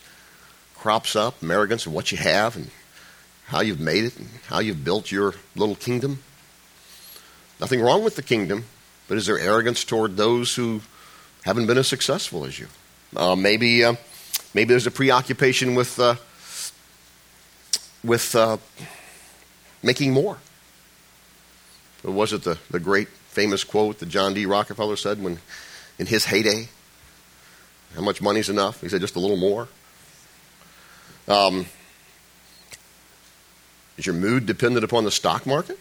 crops 0.74 1.14
up, 1.14 1.36
arrogance 1.44 1.86
of 1.86 1.92
what 1.92 2.10
you 2.10 2.18
have 2.18 2.56
and 2.56 2.70
how 3.46 3.60
you've 3.60 3.80
made 3.80 4.04
it 4.04 4.18
and 4.18 4.28
how 4.48 4.58
you've 4.58 4.84
built 4.84 5.12
your 5.12 5.34
little 5.54 5.76
kingdom. 5.76 6.20
Nothing 7.60 7.80
wrong 7.80 8.02
with 8.02 8.16
the 8.16 8.22
kingdom, 8.22 8.64
but 9.10 9.18
is 9.18 9.26
there 9.26 9.40
arrogance 9.40 9.82
toward 9.82 10.16
those 10.16 10.54
who 10.54 10.80
haven't 11.42 11.66
been 11.66 11.76
as 11.76 11.88
successful 11.88 12.44
as 12.44 12.60
you? 12.60 12.68
Uh, 13.16 13.34
maybe 13.34 13.82
uh, 13.82 13.96
maybe 14.54 14.68
there's 14.68 14.86
a 14.86 14.90
preoccupation 14.92 15.74
with 15.74 15.98
uh, 15.98 16.14
with 18.04 18.36
uh, 18.36 18.56
making 19.82 20.12
more. 20.12 20.38
Or 22.04 22.12
was 22.12 22.32
it 22.32 22.44
the, 22.44 22.56
the 22.70 22.78
great 22.78 23.08
famous 23.08 23.64
quote 23.64 23.98
that 23.98 24.08
John 24.08 24.32
D. 24.32 24.46
Rockefeller 24.46 24.94
said 24.94 25.20
when 25.20 25.40
in 25.98 26.06
his 26.06 26.26
heyday? 26.26 26.68
How 27.96 28.02
much 28.02 28.22
money's 28.22 28.48
enough? 28.48 28.80
He 28.80 28.88
said 28.88 29.00
just 29.00 29.16
a 29.16 29.20
little 29.20 29.36
more. 29.36 29.66
Um, 31.26 31.66
is 33.98 34.06
your 34.06 34.14
mood 34.14 34.46
dependent 34.46 34.84
upon 34.84 35.02
the 35.02 35.10
stock 35.10 35.46
market? 35.46 35.80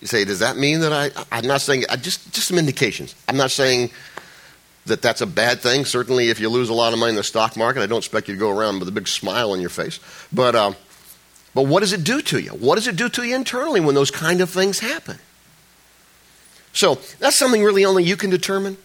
You 0.00 0.06
say, 0.06 0.24
does 0.24 0.40
that 0.40 0.56
mean 0.56 0.80
that 0.80 0.92
I? 0.92 1.10
I'm 1.32 1.46
not 1.46 1.60
saying. 1.60 1.84
I 1.88 1.96
just 1.96 2.32
just 2.34 2.48
some 2.48 2.58
indications. 2.58 3.14
I'm 3.28 3.36
not 3.36 3.50
saying 3.50 3.90
that 4.86 5.02
that's 5.02 5.20
a 5.20 5.26
bad 5.26 5.60
thing. 5.60 5.84
Certainly, 5.84 6.28
if 6.28 6.38
you 6.38 6.48
lose 6.48 6.68
a 6.68 6.74
lot 6.74 6.92
of 6.92 6.98
money 6.98 7.10
in 7.10 7.16
the 7.16 7.24
stock 7.24 7.56
market, 7.56 7.82
I 7.82 7.86
don't 7.86 7.98
expect 7.98 8.28
you 8.28 8.34
to 8.34 8.38
go 8.40 8.50
around 8.50 8.78
with 8.80 8.88
a 8.88 8.92
big 8.92 9.08
smile 9.08 9.52
on 9.52 9.60
your 9.60 9.70
face. 9.70 9.98
But 10.32 10.54
um, 10.54 10.76
but 11.54 11.62
what 11.62 11.80
does 11.80 11.94
it 11.94 12.04
do 12.04 12.20
to 12.20 12.38
you? 12.38 12.50
What 12.50 12.74
does 12.74 12.86
it 12.86 12.96
do 12.96 13.08
to 13.08 13.22
you 13.22 13.34
internally 13.34 13.80
when 13.80 13.94
those 13.94 14.10
kind 14.10 14.42
of 14.42 14.50
things 14.50 14.80
happen? 14.80 15.18
So 16.74 16.96
that's 17.18 17.38
something 17.38 17.64
really 17.64 17.86
only 17.86 18.04
you 18.04 18.16
can 18.16 18.28
determine. 18.28 18.76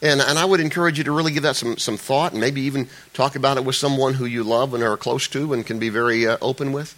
And, 0.00 0.20
and 0.20 0.38
I 0.38 0.44
would 0.44 0.60
encourage 0.60 0.98
you 0.98 1.04
to 1.04 1.12
really 1.12 1.32
give 1.32 1.42
that 1.42 1.56
some, 1.56 1.76
some 1.78 1.96
thought 1.96 2.32
and 2.32 2.40
maybe 2.40 2.60
even 2.60 2.88
talk 3.12 3.34
about 3.34 3.56
it 3.56 3.64
with 3.64 3.74
someone 3.74 4.14
who 4.14 4.26
you 4.26 4.44
love 4.44 4.74
and 4.74 4.84
are 4.84 4.96
close 4.96 5.26
to 5.28 5.52
and 5.52 5.66
can 5.66 5.80
be 5.80 5.88
very 5.88 6.26
uh, 6.26 6.36
open 6.40 6.72
with. 6.72 6.94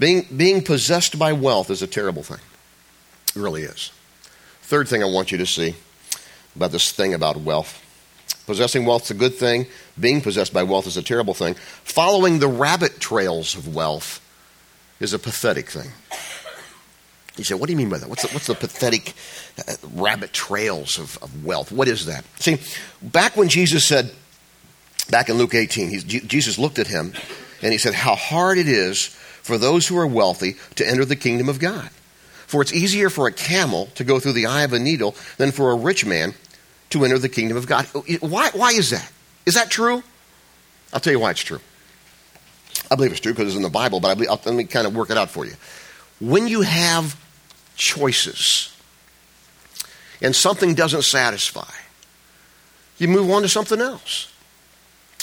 Being, 0.00 0.26
being 0.36 0.62
possessed 0.64 1.16
by 1.16 1.32
wealth 1.32 1.70
is 1.70 1.80
a 1.80 1.86
terrible 1.86 2.24
thing. 2.24 2.40
It 3.36 3.40
really 3.40 3.62
is. 3.62 3.92
Third 4.62 4.88
thing 4.88 5.04
I 5.04 5.06
want 5.06 5.30
you 5.30 5.38
to 5.38 5.46
see 5.46 5.76
about 6.56 6.72
this 6.72 6.90
thing 6.90 7.14
about 7.14 7.36
wealth 7.36 7.80
Possessing 8.50 8.84
wealth 8.84 9.04
is 9.04 9.12
a 9.12 9.14
good 9.14 9.34
thing. 9.34 9.66
Being 9.98 10.20
possessed 10.20 10.52
by 10.52 10.64
wealth 10.64 10.88
is 10.88 10.96
a 10.96 11.02
terrible 11.02 11.34
thing. 11.34 11.54
Following 11.84 12.40
the 12.40 12.48
rabbit 12.48 12.98
trails 12.98 13.54
of 13.54 13.72
wealth 13.74 14.20
is 14.98 15.12
a 15.12 15.20
pathetic 15.20 15.70
thing. 15.70 15.92
You 17.36 17.44
say, 17.44 17.54
what 17.54 17.68
do 17.68 17.72
you 17.72 17.76
mean 17.76 17.88
by 17.88 17.98
that? 17.98 18.08
What's 18.08 18.22
the, 18.22 18.28
what's 18.34 18.48
the 18.48 18.56
pathetic 18.56 19.14
uh, 19.68 19.74
rabbit 19.94 20.32
trails 20.32 20.98
of, 20.98 21.16
of 21.22 21.44
wealth? 21.44 21.70
What 21.70 21.86
is 21.86 22.06
that? 22.06 22.24
See, 22.40 22.58
back 23.00 23.36
when 23.36 23.48
Jesus 23.48 23.86
said, 23.86 24.10
back 25.10 25.28
in 25.28 25.36
Luke 25.36 25.54
18, 25.54 26.00
Jesus 26.08 26.58
looked 26.58 26.80
at 26.80 26.88
him 26.88 27.12
and 27.62 27.70
he 27.70 27.78
said, 27.78 27.94
How 27.94 28.16
hard 28.16 28.58
it 28.58 28.66
is 28.66 29.16
for 29.50 29.58
those 29.58 29.88
who 29.88 29.98
are 29.98 30.06
wealthy 30.06 30.54
to 30.76 30.88
enter 30.88 31.04
the 31.04 31.16
kingdom 31.16 31.48
of 31.48 31.58
God. 31.58 31.90
For 32.46 32.62
it's 32.62 32.72
easier 32.72 33.10
for 33.10 33.26
a 33.26 33.32
camel 33.32 33.86
to 33.96 34.04
go 34.04 34.20
through 34.20 34.34
the 34.34 34.46
eye 34.46 34.62
of 34.62 34.72
a 34.72 34.78
needle 34.78 35.16
than 35.38 35.50
for 35.50 35.72
a 35.72 35.74
rich 35.74 36.06
man 36.06 36.34
to 36.90 37.04
enter 37.04 37.18
the 37.18 37.28
kingdom 37.28 37.56
of 37.56 37.66
God. 37.66 37.86
Why, 38.20 38.50
why 38.54 38.70
is 38.70 38.90
that? 38.90 39.10
Is 39.46 39.54
that 39.54 39.68
true? 39.68 40.04
I'll 40.92 41.00
tell 41.00 41.12
you 41.12 41.18
why 41.18 41.32
it's 41.32 41.42
true. 41.42 41.58
I 42.90 42.94
believe 42.94 43.10
it's 43.10 43.20
true 43.20 43.32
because 43.32 43.48
it's 43.48 43.56
in 43.56 43.62
the 43.62 43.68
Bible, 43.68 43.98
but 43.98 44.08
I 44.08 44.14
believe, 44.14 44.30
let 44.30 44.54
me 44.54 44.64
kind 44.64 44.86
of 44.86 44.94
work 44.94 45.10
it 45.10 45.16
out 45.16 45.30
for 45.30 45.44
you. 45.44 45.54
When 46.20 46.46
you 46.46 46.62
have 46.62 47.20
choices 47.76 48.72
and 50.22 50.34
something 50.34 50.74
doesn't 50.74 51.02
satisfy, 51.02 51.72
you 52.98 53.08
move 53.08 53.28
on 53.30 53.42
to 53.42 53.48
something 53.48 53.80
else. 53.80 54.32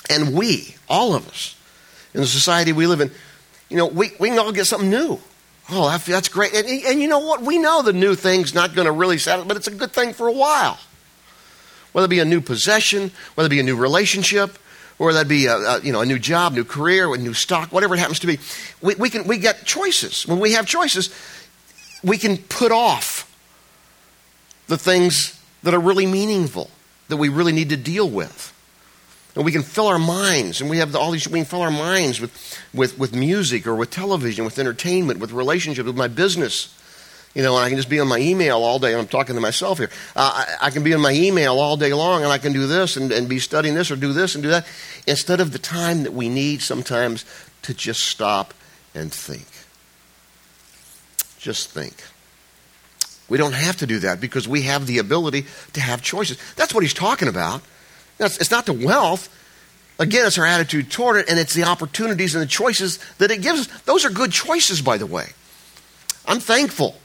And 0.09 0.35
we, 0.35 0.75
all 0.89 1.15
of 1.15 1.29
us, 1.29 1.55
in 2.13 2.21
the 2.21 2.27
society 2.27 2.73
we 2.73 2.87
live 2.87 3.01
in, 3.01 3.11
you 3.69 3.77
know, 3.77 3.87
we, 3.87 4.11
we 4.19 4.29
can 4.29 4.39
all 4.39 4.51
get 4.51 4.65
something 4.65 4.89
new. 4.89 5.19
Oh, 5.69 5.89
that's 6.05 6.29
great. 6.29 6.53
And, 6.53 6.67
and 6.67 7.01
you 7.01 7.07
know 7.07 7.19
what? 7.19 7.41
We 7.41 7.57
know 7.57 7.81
the 7.81 7.93
new 7.93 8.15
thing's 8.15 8.53
not 8.53 8.73
going 8.73 8.85
to 8.85 8.91
really 8.91 9.17
satisfy, 9.17 9.47
but 9.47 9.57
it's 9.57 9.67
a 9.67 9.71
good 9.71 9.91
thing 9.91 10.13
for 10.13 10.27
a 10.27 10.31
while 10.31 10.79
whether 11.97 12.05
it 12.05 12.09
be 12.09 12.19
a 12.19 12.25
new 12.25 12.41
possession, 12.41 13.09
whether 13.33 13.47
it 13.47 13.49
be 13.49 13.59
a 13.59 13.63
new 13.63 13.75
relationship, 13.75 14.59
or 14.99 15.13
that 15.13 15.27
be 15.27 15.47
a, 15.47 15.55
a, 15.55 15.81
you 15.81 15.91
know 15.91 16.01
a 16.01 16.05
new 16.05 16.19
job, 16.19 16.53
new 16.53 16.63
career, 16.63 17.11
a 17.11 17.17
new 17.17 17.33
stock, 17.33 17.71
whatever 17.71 17.95
it 17.95 17.97
happens 17.97 18.19
to 18.19 18.27
be. 18.27 18.37
We, 18.83 18.93
we 18.93 19.09
can 19.09 19.23
we 19.25 19.39
get 19.39 19.65
choices. 19.65 20.27
When 20.27 20.39
we 20.39 20.51
have 20.51 20.67
choices, 20.67 21.09
we 22.03 22.19
can 22.19 22.37
put 22.37 22.71
off 22.71 23.23
the 24.67 24.77
things 24.77 25.41
that 25.63 25.73
are 25.73 25.79
really 25.79 26.05
meaningful, 26.05 26.69
that 27.07 27.17
we 27.17 27.29
really 27.29 27.51
need 27.51 27.69
to 27.69 27.77
deal 27.77 28.07
with. 28.07 28.53
And 29.37 29.45
we 29.45 29.51
can 29.51 29.61
fill 29.61 29.85
our 29.85 29.99
minds, 29.99 30.61
and 30.61 30.69
we 30.69 30.79
have 30.79 30.95
all 30.95 31.11
these. 31.11 31.27
We 31.27 31.37
can 31.37 31.45
fill 31.45 31.61
our 31.61 31.69
minds 31.69 32.19
with, 32.19 32.59
with, 32.73 32.97
with 32.97 33.13
music 33.13 33.67
or 33.67 33.75
with 33.75 33.91
television, 33.91 34.45
with 34.45 34.57
entertainment, 34.57 35.19
with 35.19 35.31
relationships, 35.31 35.85
with 35.85 35.95
my 35.95 36.07
business, 36.07 36.75
you 37.35 37.43
know, 37.43 37.55
and 37.55 37.63
I 37.63 37.69
can 37.69 37.77
just 37.77 37.87
be 37.87 37.99
on 37.99 38.07
my 38.07 38.17
email 38.17 38.63
all 38.63 38.79
day. 38.79 38.93
And 38.93 38.99
I'm 38.99 39.07
talking 39.07 39.35
to 39.35 39.41
myself 39.41 39.77
here. 39.77 39.91
Uh, 40.15 40.43
I, 40.59 40.65
I, 40.65 40.69
can 40.71 40.83
be 40.83 40.91
on 40.95 41.01
my 41.01 41.11
email 41.11 41.59
all 41.59 41.77
day 41.77 41.93
long, 41.93 42.23
and 42.23 42.31
I 42.31 42.39
can 42.39 42.51
do 42.51 42.65
this 42.65 42.97
and, 42.97 43.11
and 43.11 43.29
be 43.29 43.37
studying 43.37 43.75
this 43.75 43.91
or 43.91 43.95
do 43.95 44.11
this 44.11 44.33
and 44.33 44.43
do 44.43 44.49
that, 44.49 44.65
instead 45.05 45.39
of 45.39 45.51
the 45.51 45.59
time 45.59 46.01
that 46.01 46.13
we 46.13 46.29
need 46.29 46.63
sometimes 46.63 47.23
to 47.61 47.75
just 47.75 48.05
stop 48.05 48.55
and 48.95 49.13
think. 49.13 49.45
Just 51.37 51.69
think. 51.69 51.93
We 53.29 53.37
don't 53.37 53.53
have 53.53 53.77
to 53.77 53.85
do 53.85 53.99
that 53.99 54.19
because 54.19 54.47
we 54.47 54.63
have 54.63 54.87
the 54.87 54.97
ability 54.97 55.45
to 55.73 55.79
have 55.79 56.01
choices. 56.01 56.39
That's 56.55 56.73
what 56.73 56.81
he's 56.81 56.95
talking 56.95 57.27
about. 57.27 57.61
It's 58.19 58.51
not 58.51 58.65
the 58.65 58.73
wealth. 58.73 59.29
Again, 59.99 60.25
it's 60.27 60.37
our 60.37 60.45
attitude 60.45 60.91
toward 60.91 61.17
it, 61.17 61.29
and 61.29 61.39
it's 61.39 61.53
the 61.53 61.63
opportunities 61.63 62.35
and 62.35 62.41
the 62.41 62.47
choices 62.47 62.99
that 63.17 63.31
it 63.31 63.41
gives 63.41 63.61
us. 63.61 63.81
Those 63.81 64.05
are 64.05 64.09
good 64.09 64.31
choices, 64.31 64.81
by 64.81 64.97
the 64.97 65.07
way. 65.07 65.29
I'm 66.25 66.39
thankful 66.39 66.95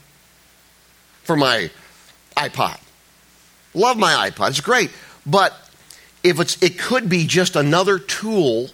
for 1.22 1.36
my 1.36 1.70
iPod. 2.36 2.78
Love 3.74 3.96
my 3.96 4.30
iPod. 4.30 4.50
It's 4.50 4.60
great. 4.60 4.90
But 5.24 5.54
if 6.22 6.38
it's 6.40 6.60
it 6.62 6.78
could 6.78 7.08
be 7.08 7.26
just 7.26 7.56
another 7.56 7.98
tool 7.98 8.68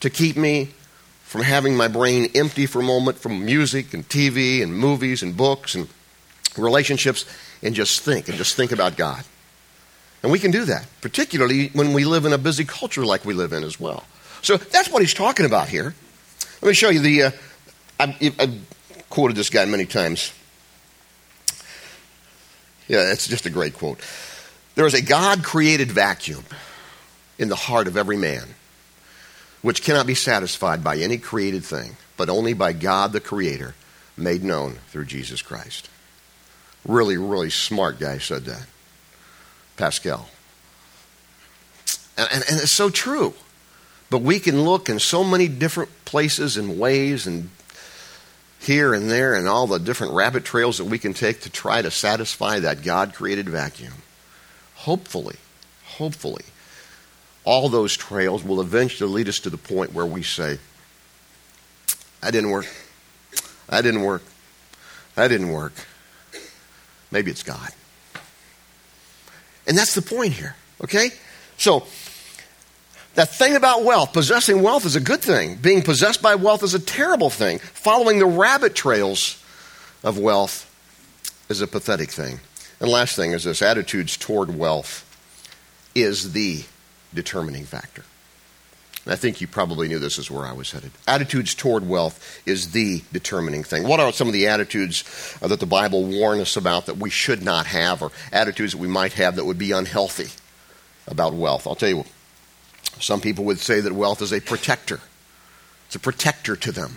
to 0.00 0.10
keep 0.10 0.36
me 0.36 0.70
from 1.22 1.42
having 1.42 1.76
my 1.76 1.88
brain 1.88 2.30
empty 2.34 2.66
for 2.66 2.80
a 2.80 2.84
moment 2.84 3.18
from 3.18 3.44
music 3.44 3.92
and 3.94 4.08
TV 4.08 4.62
and 4.62 4.76
movies 4.76 5.22
and 5.22 5.36
books 5.36 5.74
and 5.74 5.88
relationships 6.56 7.24
and 7.62 7.74
just 7.74 8.00
think 8.00 8.28
and 8.28 8.38
just 8.38 8.56
think 8.56 8.72
about 8.72 8.96
God. 8.96 9.24
And 10.26 10.32
we 10.32 10.40
can 10.40 10.50
do 10.50 10.64
that, 10.64 10.88
particularly 11.02 11.68
when 11.68 11.92
we 11.92 12.04
live 12.04 12.24
in 12.24 12.32
a 12.32 12.38
busy 12.38 12.64
culture 12.64 13.06
like 13.06 13.24
we 13.24 13.32
live 13.32 13.52
in 13.52 13.62
as 13.62 13.78
well. 13.78 14.02
So 14.42 14.56
that's 14.56 14.90
what 14.90 15.00
he's 15.00 15.14
talking 15.14 15.46
about 15.46 15.68
here. 15.68 15.94
Let 16.60 16.68
me 16.68 16.74
show 16.74 16.88
you 16.88 16.98
the. 16.98 17.22
Uh, 17.22 17.30
I've, 18.00 18.40
I've 18.40 19.04
quoted 19.08 19.36
this 19.36 19.50
guy 19.50 19.64
many 19.66 19.86
times. 19.86 20.32
Yeah, 22.88 23.12
it's 23.12 23.28
just 23.28 23.46
a 23.46 23.50
great 23.50 23.74
quote. 23.74 24.00
There 24.74 24.84
is 24.84 24.94
a 24.94 25.00
God 25.00 25.44
created 25.44 25.92
vacuum 25.92 26.42
in 27.38 27.48
the 27.48 27.54
heart 27.54 27.86
of 27.86 27.96
every 27.96 28.16
man, 28.16 28.48
which 29.62 29.84
cannot 29.84 30.08
be 30.08 30.16
satisfied 30.16 30.82
by 30.82 30.96
any 30.96 31.18
created 31.18 31.64
thing, 31.64 31.98
but 32.16 32.28
only 32.28 32.52
by 32.52 32.72
God 32.72 33.12
the 33.12 33.20
Creator, 33.20 33.76
made 34.16 34.42
known 34.42 34.80
through 34.88 35.04
Jesus 35.04 35.40
Christ. 35.40 35.88
Really, 36.84 37.16
really 37.16 37.50
smart 37.50 38.00
guy 38.00 38.18
said 38.18 38.46
that. 38.46 38.66
Pascal. 39.76 40.28
And, 42.16 42.28
and, 42.32 42.44
and 42.50 42.60
it's 42.60 42.72
so 42.72 42.90
true. 42.90 43.34
But 44.08 44.22
we 44.22 44.38
can 44.38 44.62
look 44.62 44.88
in 44.88 44.98
so 44.98 45.24
many 45.24 45.48
different 45.48 45.90
places 46.04 46.56
and 46.56 46.78
ways 46.78 47.26
and 47.26 47.50
here 48.60 48.94
and 48.94 49.10
there 49.10 49.34
and 49.34 49.46
all 49.46 49.66
the 49.66 49.78
different 49.78 50.12
rabbit 50.14 50.44
trails 50.44 50.78
that 50.78 50.84
we 50.84 50.98
can 50.98 51.14
take 51.14 51.40
to 51.42 51.50
try 51.50 51.82
to 51.82 51.90
satisfy 51.90 52.60
that 52.60 52.82
God 52.82 53.14
created 53.14 53.48
vacuum. 53.48 53.92
Hopefully, 54.76 55.36
hopefully, 55.84 56.44
all 57.44 57.68
those 57.68 57.96
trails 57.96 58.44
will 58.44 58.60
eventually 58.60 59.10
lead 59.10 59.28
us 59.28 59.38
to 59.40 59.50
the 59.50 59.56
point 59.56 59.92
where 59.92 60.06
we 60.06 60.22
say, 60.22 60.58
That 62.20 62.32
didn't 62.32 62.50
work. 62.50 62.66
That 63.68 63.82
didn't 63.82 64.02
work. 64.02 64.22
That 65.14 65.28
didn't 65.28 65.52
work. 65.52 65.72
Maybe 67.10 67.30
it's 67.30 67.42
God. 67.42 67.72
And 69.66 69.76
that's 69.76 69.94
the 69.94 70.02
point 70.02 70.32
here, 70.32 70.54
okay? 70.82 71.10
So, 71.58 71.86
that 73.14 73.30
thing 73.30 73.56
about 73.56 73.82
wealth, 73.82 74.12
possessing 74.12 74.62
wealth 74.62 74.84
is 74.84 74.94
a 74.94 75.00
good 75.00 75.22
thing. 75.22 75.56
Being 75.56 75.82
possessed 75.82 76.20
by 76.20 76.34
wealth 76.34 76.62
is 76.62 76.74
a 76.74 76.78
terrible 76.78 77.30
thing. 77.30 77.58
Following 77.58 78.18
the 78.18 78.26
rabbit 78.26 78.74
trails 78.74 79.42
of 80.04 80.18
wealth 80.18 80.70
is 81.48 81.62
a 81.62 81.66
pathetic 81.66 82.10
thing. 82.10 82.40
And 82.78 82.90
last 82.90 83.16
thing 83.16 83.32
is 83.32 83.44
this 83.44 83.62
attitudes 83.62 84.16
toward 84.18 84.56
wealth 84.56 85.02
is 85.94 86.32
the 86.32 86.64
determining 87.14 87.64
factor. 87.64 88.04
And 89.06 89.12
I 89.12 89.16
think 89.16 89.40
you 89.40 89.46
probably 89.46 89.86
knew 89.86 90.00
this 90.00 90.18
is 90.18 90.32
where 90.32 90.44
I 90.44 90.52
was 90.52 90.72
headed. 90.72 90.90
Attitudes 91.06 91.54
toward 91.54 91.88
wealth 91.88 92.42
is 92.44 92.72
the 92.72 93.04
determining 93.12 93.62
thing. 93.62 93.86
What 93.86 94.00
are 94.00 94.12
some 94.12 94.26
of 94.26 94.32
the 94.32 94.48
attitudes 94.48 95.04
uh, 95.40 95.46
that 95.46 95.60
the 95.60 95.66
Bible 95.66 96.04
warns 96.04 96.42
us 96.42 96.56
about 96.56 96.86
that 96.86 96.96
we 96.96 97.08
should 97.08 97.40
not 97.40 97.66
have, 97.66 98.02
or 98.02 98.10
attitudes 98.32 98.72
that 98.72 98.78
we 98.78 98.88
might 98.88 99.12
have 99.12 99.36
that 99.36 99.44
would 99.44 99.58
be 99.58 99.70
unhealthy 99.70 100.30
about 101.06 101.34
wealth? 101.34 101.68
I'll 101.68 101.76
tell 101.76 101.88
you, 101.88 102.04
some 102.98 103.20
people 103.20 103.44
would 103.44 103.60
say 103.60 103.78
that 103.78 103.92
wealth 103.92 104.22
is 104.22 104.32
a 104.32 104.40
protector, 104.40 104.98
it's 105.86 105.94
a 105.94 106.00
protector 106.00 106.56
to 106.56 106.72
them. 106.72 106.96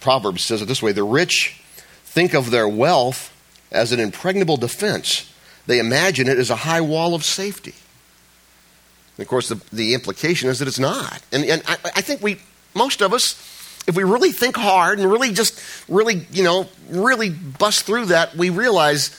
Proverbs 0.00 0.44
says 0.44 0.60
it 0.60 0.66
this 0.66 0.82
way 0.82 0.92
the 0.92 1.02
rich 1.02 1.58
think 2.04 2.34
of 2.34 2.50
their 2.50 2.68
wealth 2.68 3.32
as 3.72 3.92
an 3.92 4.00
impregnable 4.00 4.58
defense, 4.58 5.32
they 5.66 5.78
imagine 5.78 6.28
it 6.28 6.36
as 6.36 6.50
a 6.50 6.56
high 6.56 6.82
wall 6.82 7.14
of 7.14 7.24
safety. 7.24 7.74
And 9.16 9.22
of 9.22 9.28
course, 9.28 9.48
the, 9.48 9.60
the 9.72 9.94
implication 9.94 10.48
is 10.48 10.58
that 10.58 10.68
it's 10.68 10.78
not. 10.78 11.22
And, 11.32 11.44
and 11.44 11.62
I, 11.66 11.76
I 11.96 12.00
think 12.00 12.22
we, 12.22 12.38
most 12.74 13.00
of 13.00 13.12
us, 13.12 13.34
if 13.86 13.96
we 13.96 14.04
really 14.04 14.32
think 14.32 14.56
hard 14.56 14.98
and 14.98 15.10
really 15.10 15.32
just, 15.32 15.60
really, 15.88 16.26
you 16.30 16.42
know, 16.42 16.68
really 16.90 17.30
bust 17.30 17.84
through 17.84 18.06
that, 18.06 18.34
we 18.36 18.50
realize 18.50 19.18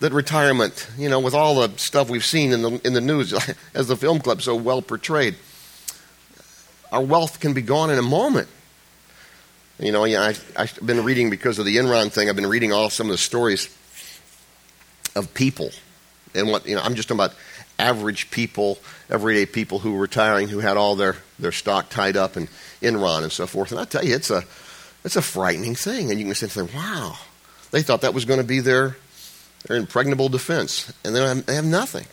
that 0.00 0.12
retirement, 0.12 0.88
you 0.96 1.08
know, 1.08 1.18
with 1.18 1.34
all 1.34 1.56
the 1.56 1.76
stuff 1.76 2.08
we've 2.08 2.24
seen 2.24 2.52
in 2.52 2.62
the, 2.62 2.80
in 2.86 2.92
the 2.92 3.00
news, 3.00 3.34
as 3.74 3.88
the 3.88 3.96
film 3.96 4.20
club 4.20 4.42
so 4.42 4.54
well 4.54 4.82
portrayed, 4.82 5.34
our 6.92 7.02
wealth 7.02 7.40
can 7.40 7.52
be 7.52 7.62
gone 7.62 7.90
in 7.90 7.98
a 7.98 8.02
moment. 8.02 8.48
You 9.80 9.92
know, 9.92 10.04
yeah, 10.04 10.22
I, 10.22 10.62
I've 10.62 10.78
been 10.84 11.04
reading 11.04 11.30
because 11.30 11.58
of 11.58 11.64
the 11.64 11.76
Enron 11.76 12.10
thing. 12.10 12.28
I've 12.28 12.36
been 12.36 12.48
reading 12.48 12.72
all 12.72 12.90
some 12.90 13.06
of 13.06 13.12
the 13.12 13.18
stories 13.18 13.68
of 15.14 15.32
people, 15.34 15.70
and 16.34 16.48
what 16.48 16.66
you 16.66 16.74
know. 16.74 16.82
I'm 16.82 16.96
just 16.96 17.08
talking 17.08 17.20
about 17.20 17.36
average 17.78 18.30
people, 18.30 18.78
everyday 19.08 19.46
people 19.46 19.78
who 19.78 19.92
were 19.92 20.00
retiring, 20.00 20.48
who 20.48 20.58
had 20.58 20.76
all 20.76 20.96
their, 20.96 21.16
their 21.38 21.52
stock 21.52 21.90
tied 21.90 22.16
up 22.16 22.36
in 22.36 22.48
Enron 22.82 23.22
and 23.22 23.32
so 23.32 23.46
forth. 23.46 23.70
And 23.70 23.80
I 23.80 23.84
tell 23.84 24.04
you, 24.04 24.14
it's 24.14 24.30
a, 24.30 24.44
it's 25.04 25.16
a 25.16 25.22
frightening 25.22 25.74
thing. 25.74 26.10
And 26.10 26.18
you 26.20 26.26
can 26.26 26.34
say, 26.34 26.62
wow, 26.74 27.16
they 27.70 27.82
thought 27.82 28.00
that 28.00 28.14
was 28.14 28.24
going 28.24 28.40
to 28.40 28.46
be 28.46 28.60
their, 28.60 28.96
their 29.66 29.76
impregnable 29.76 30.28
defense. 30.28 30.92
And 31.04 31.14
then 31.14 31.42
they 31.46 31.54
have 31.54 31.64
nothing. 31.64 32.06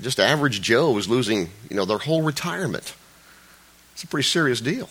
Just 0.00 0.20
average 0.20 0.60
Joe 0.62 0.96
is 0.96 1.08
losing, 1.08 1.50
you 1.68 1.76
know, 1.76 1.84
their 1.84 1.98
whole 1.98 2.22
retirement. 2.22 2.94
It's 3.92 4.04
a 4.04 4.06
pretty 4.06 4.28
serious 4.28 4.60
deal. 4.60 4.88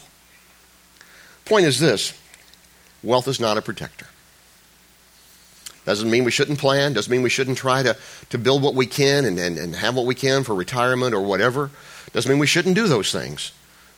Point 1.45 1.65
is 1.65 1.79
this 1.79 2.13
wealth 3.01 3.27
is 3.27 3.39
not 3.39 3.57
a 3.57 3.61
protector. 3.61 4.07
Doesn't 5.87 6.11
mean 6.11 6.25
we 6.25 6.31
shouldn't 6.31 6.59
plan, 6.59 6.91
doesn't 6.91 7.09
mean 7.09 7.21
we 7.21 7.29
shouldn't 7.29 7.57
try 7.57 7.81
to, 7.81 7.95
to 8.29 8.37
build 8.37 8.61
what 8.61 8.75
we 8.75 8.85
can 8.85 9.23
and, 9.23 9.39
and, 9.39 9.57
and 9.57 9.73
have 9.73 9.95
what 9.95 10.05
we 10.05 10.15
can 10.15 10.43
for 10.43 10.53
retirement 10.53 11.15
or 11.15 11.21
whatever. 11.21 11.71
Doesn't 12.11 12.29
mean 12.29 12.39
we 12.39 12.45
shouldn't 12.45 12.75
do 12.75 12.89
those 12.89 13.09
things. 13.09 13.53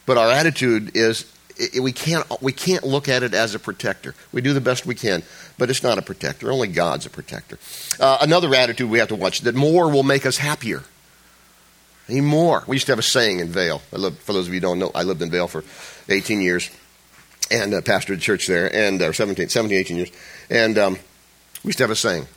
But 0.06 0.16
our 0.20 0.30
attitude 0.30 0.96
is 0.96 1.26
it, 1.58 1.82
we, 1.82 1.92
can't, 1.92 2.28
we 2.44 2.52
can't 2.52 2.84
look 2.84 3.10
at 3.10 3.24
it 3.24 3.34
as 3.34 3.56
a 3.56 3.60
protector. 3.60 4.14
We 4.32 4.42
do 4.42 4.54
the 4.54 4.62
best 4.62 4.86
we 4.86 4.94
can, 4.94 5.24
but 5.58 5.72
it's 5.72 5.82
not 5.82 5.98
a 5.98 6.04
protector. 6.04 6.52
Only 6.52 6.68
God's 6.68 7.08
a 7.08 7.10
protector. 7.10 7.58
Uh, 8.00 8.20
another 8.22 8.54
attitude 8.54 8.92
we 8.92 9.00
have 9.00 9.08
to 9.08 9.16
watch 9.16 9.42
that 9.42 9.56
more 9.56 9.90
will 9.90 10.04
make 10.04 10.28
us 10.28 10.38
happier. 10.38 10.84
Any 12.08 12.22
more. 12.22 12.64
We 12.68 12.76
used 12.76 12.86
to 12.86 12.92
have 12.92 13.00
a 13.00 13.04
saying 13.04 13.40
in 13.40 13.48
Vail. 13.48 13.82
I 13.92 13.96
lived, 13.96 14.20
for 14.20 14.34
those 14.34 14.48
of 14.48 14.54
you 14.54 14.60
who 14.60 14.68
don't 14.68 14.78
know, 14.78 14.92
I 14.94 15.02
lived 15.02 15.24
in 15.24 15.32
Vail 15.32 15.48
for 15.48 15.64
18 16.08 16.40
years 16.40 16.70
and 17.50 17.74
uh, 17.74 17.82
pastored 17.82 18.18
a 18.18 18.20
church 18.20 18.46
there, 18.46 18.72
and 18.72 19.02
uh, 19.02 19.12
17, 19.12 19.50
17, 19.50 19.76
18 19.76 19.98
years. 19.98 20.12
And 20.52 20.78
um, 20.78 21.00
we 21.64 21.70
used 21.70 21.78
to 21.78 21.84
have 21.84 21.92
a 21.92 21.96
saying 21.96 22.28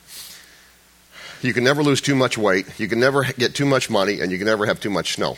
you 1.43 1.53
can 1.53 1.63
never 1.63 1.83
lose 1.83 2.01
too 2.01 2.15
much 2.15 2.37
weight, 2.37 2.65
you 2.79 2.87
can 2.87 2.99
never 2.99 3.23
get 3.23 3.53
too 3.53 3.65
much 3.65 3.89
money, 3.89 4.21
and 4.21 4.31
you 4.31 4.37
can 4.37 4.47
never 4.47 4.65
have 4.65 4.79
too 4.79 4.89
much 4.89 5.13
snow. 5.13 5.37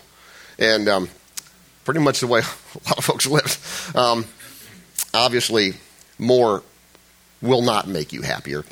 And 0.59 0.87
um, 0.87 1.09
pretty 1.83 1.99
much 1.99 2.19
the 2.19 2.27
way 2.27 2.39
a 2.41 2.87
lot 2.87 2.97
of 2.97 3.03
folks 3.03 3.25
live. 3.25 3.91
Um, 3.95 4.25
obviously, 5.13 5.73
more 6.19 6.63
will 7.41 7.63
not 7.63 7.87
make 7.87 8.13
you 8.13 8.21
happier. 8.21 8.63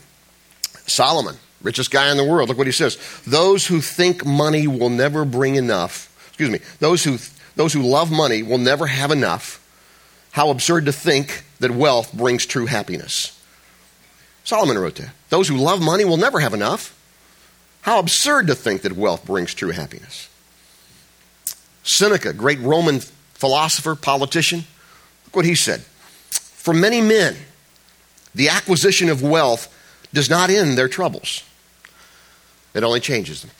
Solomon, 0.85 1.35
richest 1.61 1.91
guy 1.91 2.11
in 2.11 2.17
the 2.17 2.23
world, 2.23 2.49
look 2.49 2.57
what 2.57 2.67
he 2.67 2.73
says. 2.73 2.97
Those 3.25 3.65
who 3.67 3.81
think 3.81 4.25
money 4.25 4.67
will 4.67 4.89
never 4.89 5.25
bring 5.25 5.55
enough, 5.55 6.13
excuse 6.27 6.49
me, 6.49 6.59
those 6.79 7.03
who, 7.03 7.17
those 7.55 7.73
who 7.73 7.81
love 7.81 8.11
money 8.11 8.43
will 8.43 8.57
never 8.57 8.87
have 8.87 9.11
enough. 9.11 9.59
How 10.31 10.49
absurd 10.49 10.85
to 10.85 10.91
think 10.91 11.43
that 11.59 11.71
wealth 11.71 12.13
brings 12.13 12.45
true 12.45 12.65
happiness. 12.65 13.39
Solomon 14.43 14.77
wrote 14.77 14.95
that. 14.95 15.11
Those 15.29 15.47
who 15.47 15.57
love 15.57 15.81
money 15.81 16.05
will 16.05 16.17
never 16.17 16.39
have 16.39 16.53
enough. 16.53 16.97
How 17.81 17.99
absurd 17.99 18.47
to 18.47 18.55
think 18.55 18.81
that 18.83 18.93
wealth 18.93 19.25
brings 19.25 19.53
true 19.53 19.71
happiness. 19.71 20.29
Seneca, 21.83 22.33
great 22.33 22.59
Roman 22.59 22.99
philosopher, 23.33 23.95
politician, 23.95 24.63
look 25.25 25.35
what 25.35 25.45
he 25.45 25.55
said. 25.55 25.81
For 25.81 26.73
many 26.73 27.01
men, 27.01 27.35
the 28.33 28.49
acquisition 28.49 29.09
of 29.09 29.21
wealth 29.21 29.69
does 30.13 30.29
not 30.29 30.49
end 30.49 30.77
their 30.77 30.87
troubles, 30.87 31.43
it 32.73 32.83
only 32.83 32.99
changes 32.99 33.41
them. 33.41 33.51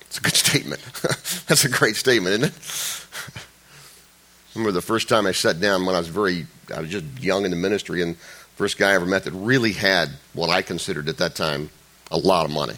It's 0.00 0.18
a 0.18 0.22
good 0.22 0.34
statement. 0.34 0.80
That's 1.48 1.64
a 1.64 1.68
great 1.68 1.96
statement, 1.96 2.34
isn't 2.34 2.44
it? 2.44 3.06
I 3.36 4.58
remember 4.58 4.70
the 4.70 4.82
first 4.82 5.08
time 5.08 5.26
I 5.26 5.32
sat 5.32 5.60
down 5.60 5.84
when 5.86 5.96
I 5.96 5.98
was 5.98 6.06
very, 6.06 6.46
I 6.72 6.80
was 6.80 6.90
just 6.90 7.04
young 7.20 7.44
in 7.44 7.50
the 7.50 7.56
ministry, 7.56 8.00
and 8.00 8.16
First 8.56 8.78
guy 8.78 8.90
I 8.90 8.94
ever 8.94 9.06
met 9.06 9.24
that 9.24 9.32
really 9.32 9.72
had 9.72 10.10
what 10.32 10.48
I 10.50 10.62
considered 10.62 11.08
at 11.08 11.18
that 11.18 11.34
time 11.34 11.70
a 12.10 12.16
lot 12.16 12.44
of 12.44 12.52
money. 12.52 12.76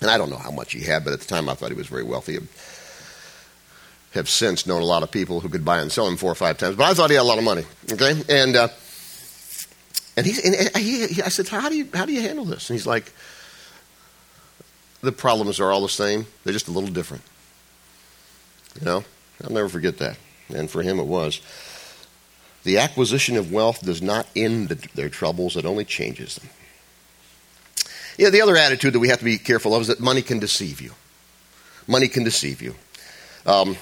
And 0.00 0.10
I 0.10 0.18
don't 0.18 0.28
know 0.28 0.36
how 0.36 0.50
much 0.50 0.72
he 0.72 0.80
had, 0.82 1.04
but 1.04 1.14
at 1.14 1.20
the 1.20 1.26
time 1.26 1.48
I 1.48 1.54
thought 1.54 1.70
he 1.70 1.76
was 1.76 1.86
very 1.86 2.02
wealthy. 2.02 2.36
I 2.36 2.42
have 4.12 4.28
since 4.28 4.66
known 4.66 4.82
a 4.82 4.86
lot 4.86 5.02
of 5.02 5.10
people 5.10 5.40
who 5.40 5.48
could 5.48 5.64
buy 5.64 5.80
and 5.80 5.90
sell 5.90 6.06
him 6.06 6.16
four 6.16 6.30
or 6.30 6.34
five 6.34 6.58
times, 6.58 6.76
but 6.76 6.84
I 6.84 6.94
thought 6.94 7.10
he 7.10 7.16
had 7.16 7.22
a 7.22 7.24
lot 7.24 7.38
of 7.38 7.44
money. 7.44 7.64
Okay, 7.92 8.22
and 8.28 8.56
uh, 8.56 8.68
and, 10.16 10.26
and 10.26 10.76
he, 10.76 11.06
he, 11.06 11.22
I 11.22 11.28
said, 11.28 11.48
how 11.48 11.68
do 11.68 11.76
you 11.76 11.88
how 11.92 12.06
do 12.06 12.12
you 12.12 12.22
handle 12.22 12.44
this? 12.44 12.70
And 12.70 12.78
he's 12.78 12.86
like, 12.86 13.12
the 15.02 15.12
problems 15.12 15.60
are 15.60 15.70
all 15.70 15.82
the 15.82 15.88
same; 15.88 16.26
they're 16.44 16.52
just 16.52 16.68
a 16.68 16.72
little 16.72 16.90
different. 16.90 17.22
You 18.80 18.86
know, 18.86 19.04
I'll 19.44 19.52
never 19.52 19.68
forget 19.68 19.98
that. 19.98 20.18
And 20.48 20.70
for 20.70 20.82
him, 20.82 20.98
it 20.98 21.06
was. 21.06 21.40
The 22.66 22.78
acquisition 22.78 23.36
of 23.36 23.52
wealth 23.52 23.84
does 23.84 24.02
not 24.02 24.26
end 24.34 24.70
their 24.96 25.08
troubles, 25.08 25.56
it 25.56 25.64
only 25.64 25.84
changes 25.84 26.34
them. 26.34 26.48
Yeah, 28.18 28.30
the 28.30 28.40
other 28.40 28.56
attitude 28.56 28.92
that 28.92 28.98
we 28.98 29.06
have 29.06 29.20
to 29.20 29.24
be 29.24 29.38
careful 29.38 29.72
of 29.72 29.82
is 29.82 29.86
that 29.86 30.00
money 30.00 30.20
can 30.20 30.40
deceive 30.40 30.80
you. 30.80 30.90
Money 31.86 32.08
can 32.08 32.24
deceive 32.24 32.60
you. 32.60 32.74
Um, 33.46 33.76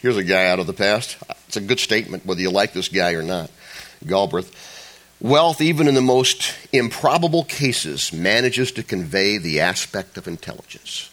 here's 0.00 0.18
a 0.18 0.22
guy 0.22 0.48
out 0.48 0.58
of 0.58 0.66
the 0.66 0.74
past. 0.74 1.16
It's 1.46 1.56
a 1.56 1.62
good 1.62 1.80
statement, 1.80 2.26
whether 2.26 2.42
you 2.42 2.50
like 2.50 2.74
this 2.74 2.88
guy 2.88 3.14
or 3.14 3.22
not. 3.22 3.50
Galbraith. 4.06 4.54
Wealth, 5.18 5.62
even 5.62 5.88
in 5.88 5.94
the 5.94 6.02
most 6.02 6.54
improbable 6.74 7.44
cases, 7.44 8.12
manages 8.12 8.70
to 8.72 8.82
convey 8.82 9.38
the 9.38 9.60
aspect 9.60 10.18
of 10.18 10.28
intelligence. 10.28 11.10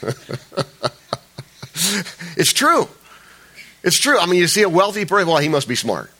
it's 2.34 2.54
true. 2.54 2.88
It's 3.82 3.98
true. 3.98 4.18
I 4.18 4.26
mean, 4.26 4.40
you 4.40 4.46
see 4.46 4.62
a 4.62 4.68
wealthy 4.68 5.04
person, 5.04 5.28
well, 5.28 5.38
he 5.38 5.48
must 5.48 5.68
be 5.68 5.74
smart. 5.74 6.10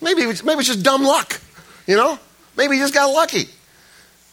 maybe, 0.00 0.22
it's, 0.22 0.44
maybe 0.44 0.60
it's 0.60 0.68
just 0.68 0.82
dumb 0.82 1.02
luck, 1.02 1.40
you 1.86 1.96
know? 1.96 2.18
Maybe 2.56 2.74
he 2.76 2.80
just 2.80 2.94
got 2.94 3.06
lucky. 3.06 3.48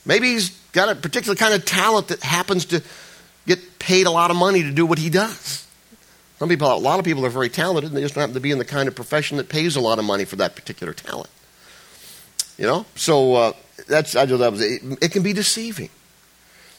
Maybe 0.05 0.33
he's 0.33 0.49
got 0.71 0.89
a 0.89 0.95
particular 0.95 1.35
kind 1.35 1.53
of 1.53 1.65
talent 1.65 2.09
that 2.09 2.21
happens 2.21 2.65
to 2.65 2.83
get 3.47 3.79
paid 3.79 4.07
a 4.07 4.11
lot 4.11 4.31
of 4.31 4.37
money 4.37 4.63
to 4.63 4.71
do 4.71 4.85
what 4.85 4.99
he 4.99 5.09
does. 5.09 5.65
Some 6.37 6.49
people, 6.49 6.73
a 6.73 6.75
lot 6.75 6.99
of 6.99 7.05
people 7.05 7.25
are 7.25 7.29
very 7.29 7.49
talented, 7.49 7.91
and 7.91 7.97
they 7.97 8.01
just 8.01 8.15
happen 8.15 8.33
to 8.33 8.39
be 8.39 8.51
in 8.51 8.59
the 8.59 8.65
kind 8.65 8.87
of 8.87 8.95
profession 8.95 9.37
that 9.37 9.49
pays 9.49 9.75
a 9.75 9.81
lot 9.81 9.99
of 9.99 10.05
money 10.05 10.25
for 10.25 10.37
that 10.37 10.55
particular 10.55 10.93
talent. 10.93 11.29
You 12.57 12.65
know, 12.65 12.85
so 12.95 13.35
uh, 13.35 13.53
that's 13.87 14.15
I 14.15 14.25
just 14.25 14.39
that 14.39 14.51
was 14.51 14.61
it, 14.61 14.81
it 15.01 15.11
can 15.11 15.23
be 15.23 15.33
deceiving. 15.33 15.89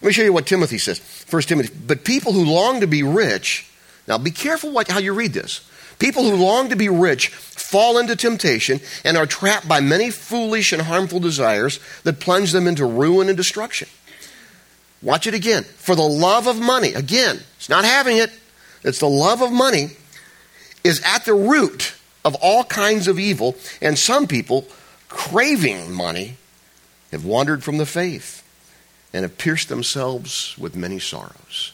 Let 0.01 0.07
me 0.07 0.12
show 0.12 0.23
you 0.23 0.33
what 0.33 0.47
Timothy 0.47 0.79
says. 0.79 0.99
First 0.99 1.49
Timothy, 1.49 1.75
but 1.87 2.05
people 2.05 2.33
who 2.33 2.45
long 2.45 2.81
to 2.81 2.87
be 2.87 3.03
rich. 3.03 3.71
Now, 4.09 4.16
be 4.19 4.31
careful 4.31 4.73
what, 4.73 4.88
how 4.88 4.99
you 4.99 5.12
read 5.12 5.33
this. 5.33 5.61
People 6.01 6.29
who 6.29 6.43
long 6.43 6.71
to 6.71 6.77
be 6.77 6.89
rich 6.89 7.29
fall 7.29 7.99
into 7.99 8.17
temptation 8.17 8.81
and 9.05 9.17
are 9.17 9.27
trapped 9.27 9.69
by 9.69 9.81
many 9.81 10.11
foolish 10.11 10.73
and 10.73 10.83
harmful 10.83 11.21
desires 11.21 11.79
that 12.03 12.19
plunge 12.19 12.51
them 12.51 12.67
into 12.67 12.85
ruin 12.85 13.29
and 13.29 13.37
destruction. 13.37 13.87
Watch 15.03 15.27
it 15.27 15.35
again. 15.35 15.63
For 15.63 15.95
the 15.95 16.03
love 16.03 16.47
of 16.47 16.59
money, 16.61 16.95
again, 16.95 17.41
it's 17.57 17.69
not 17.69 17.85
having 17.85 18.17
it, 18.17 18.33
it's 18.83 18.99
the 18.99 19.09
love 19.09 19.43
of 19.43 19.53
money, 19.53 19.91
is 20.83 21.03
at 21.05 21.27
the 21.27 21.35
root 21.35 21.95
of 22.25 22.35
all 22.37 22.65
kinds 22.65 23.07
of 23.07 23.19
evil, 23.19 23.57
and 23.81 23.99
some 23.99 24.27
people, 24.27 24.67
craving 25.09 25.93
money, 25.93 26.37
have 27.13 27.25
wandered 27.25 27.63
from 27.63 27.79
the 27.79 27.87
faith 27.87 28.43
and 29.13 29.23
have 29.23 29.37
pierced 29.37 29.69
themselves 29.69 30.57
with 30.59 30.75
many 30.75 30.99
sorrows. 30.99 31.73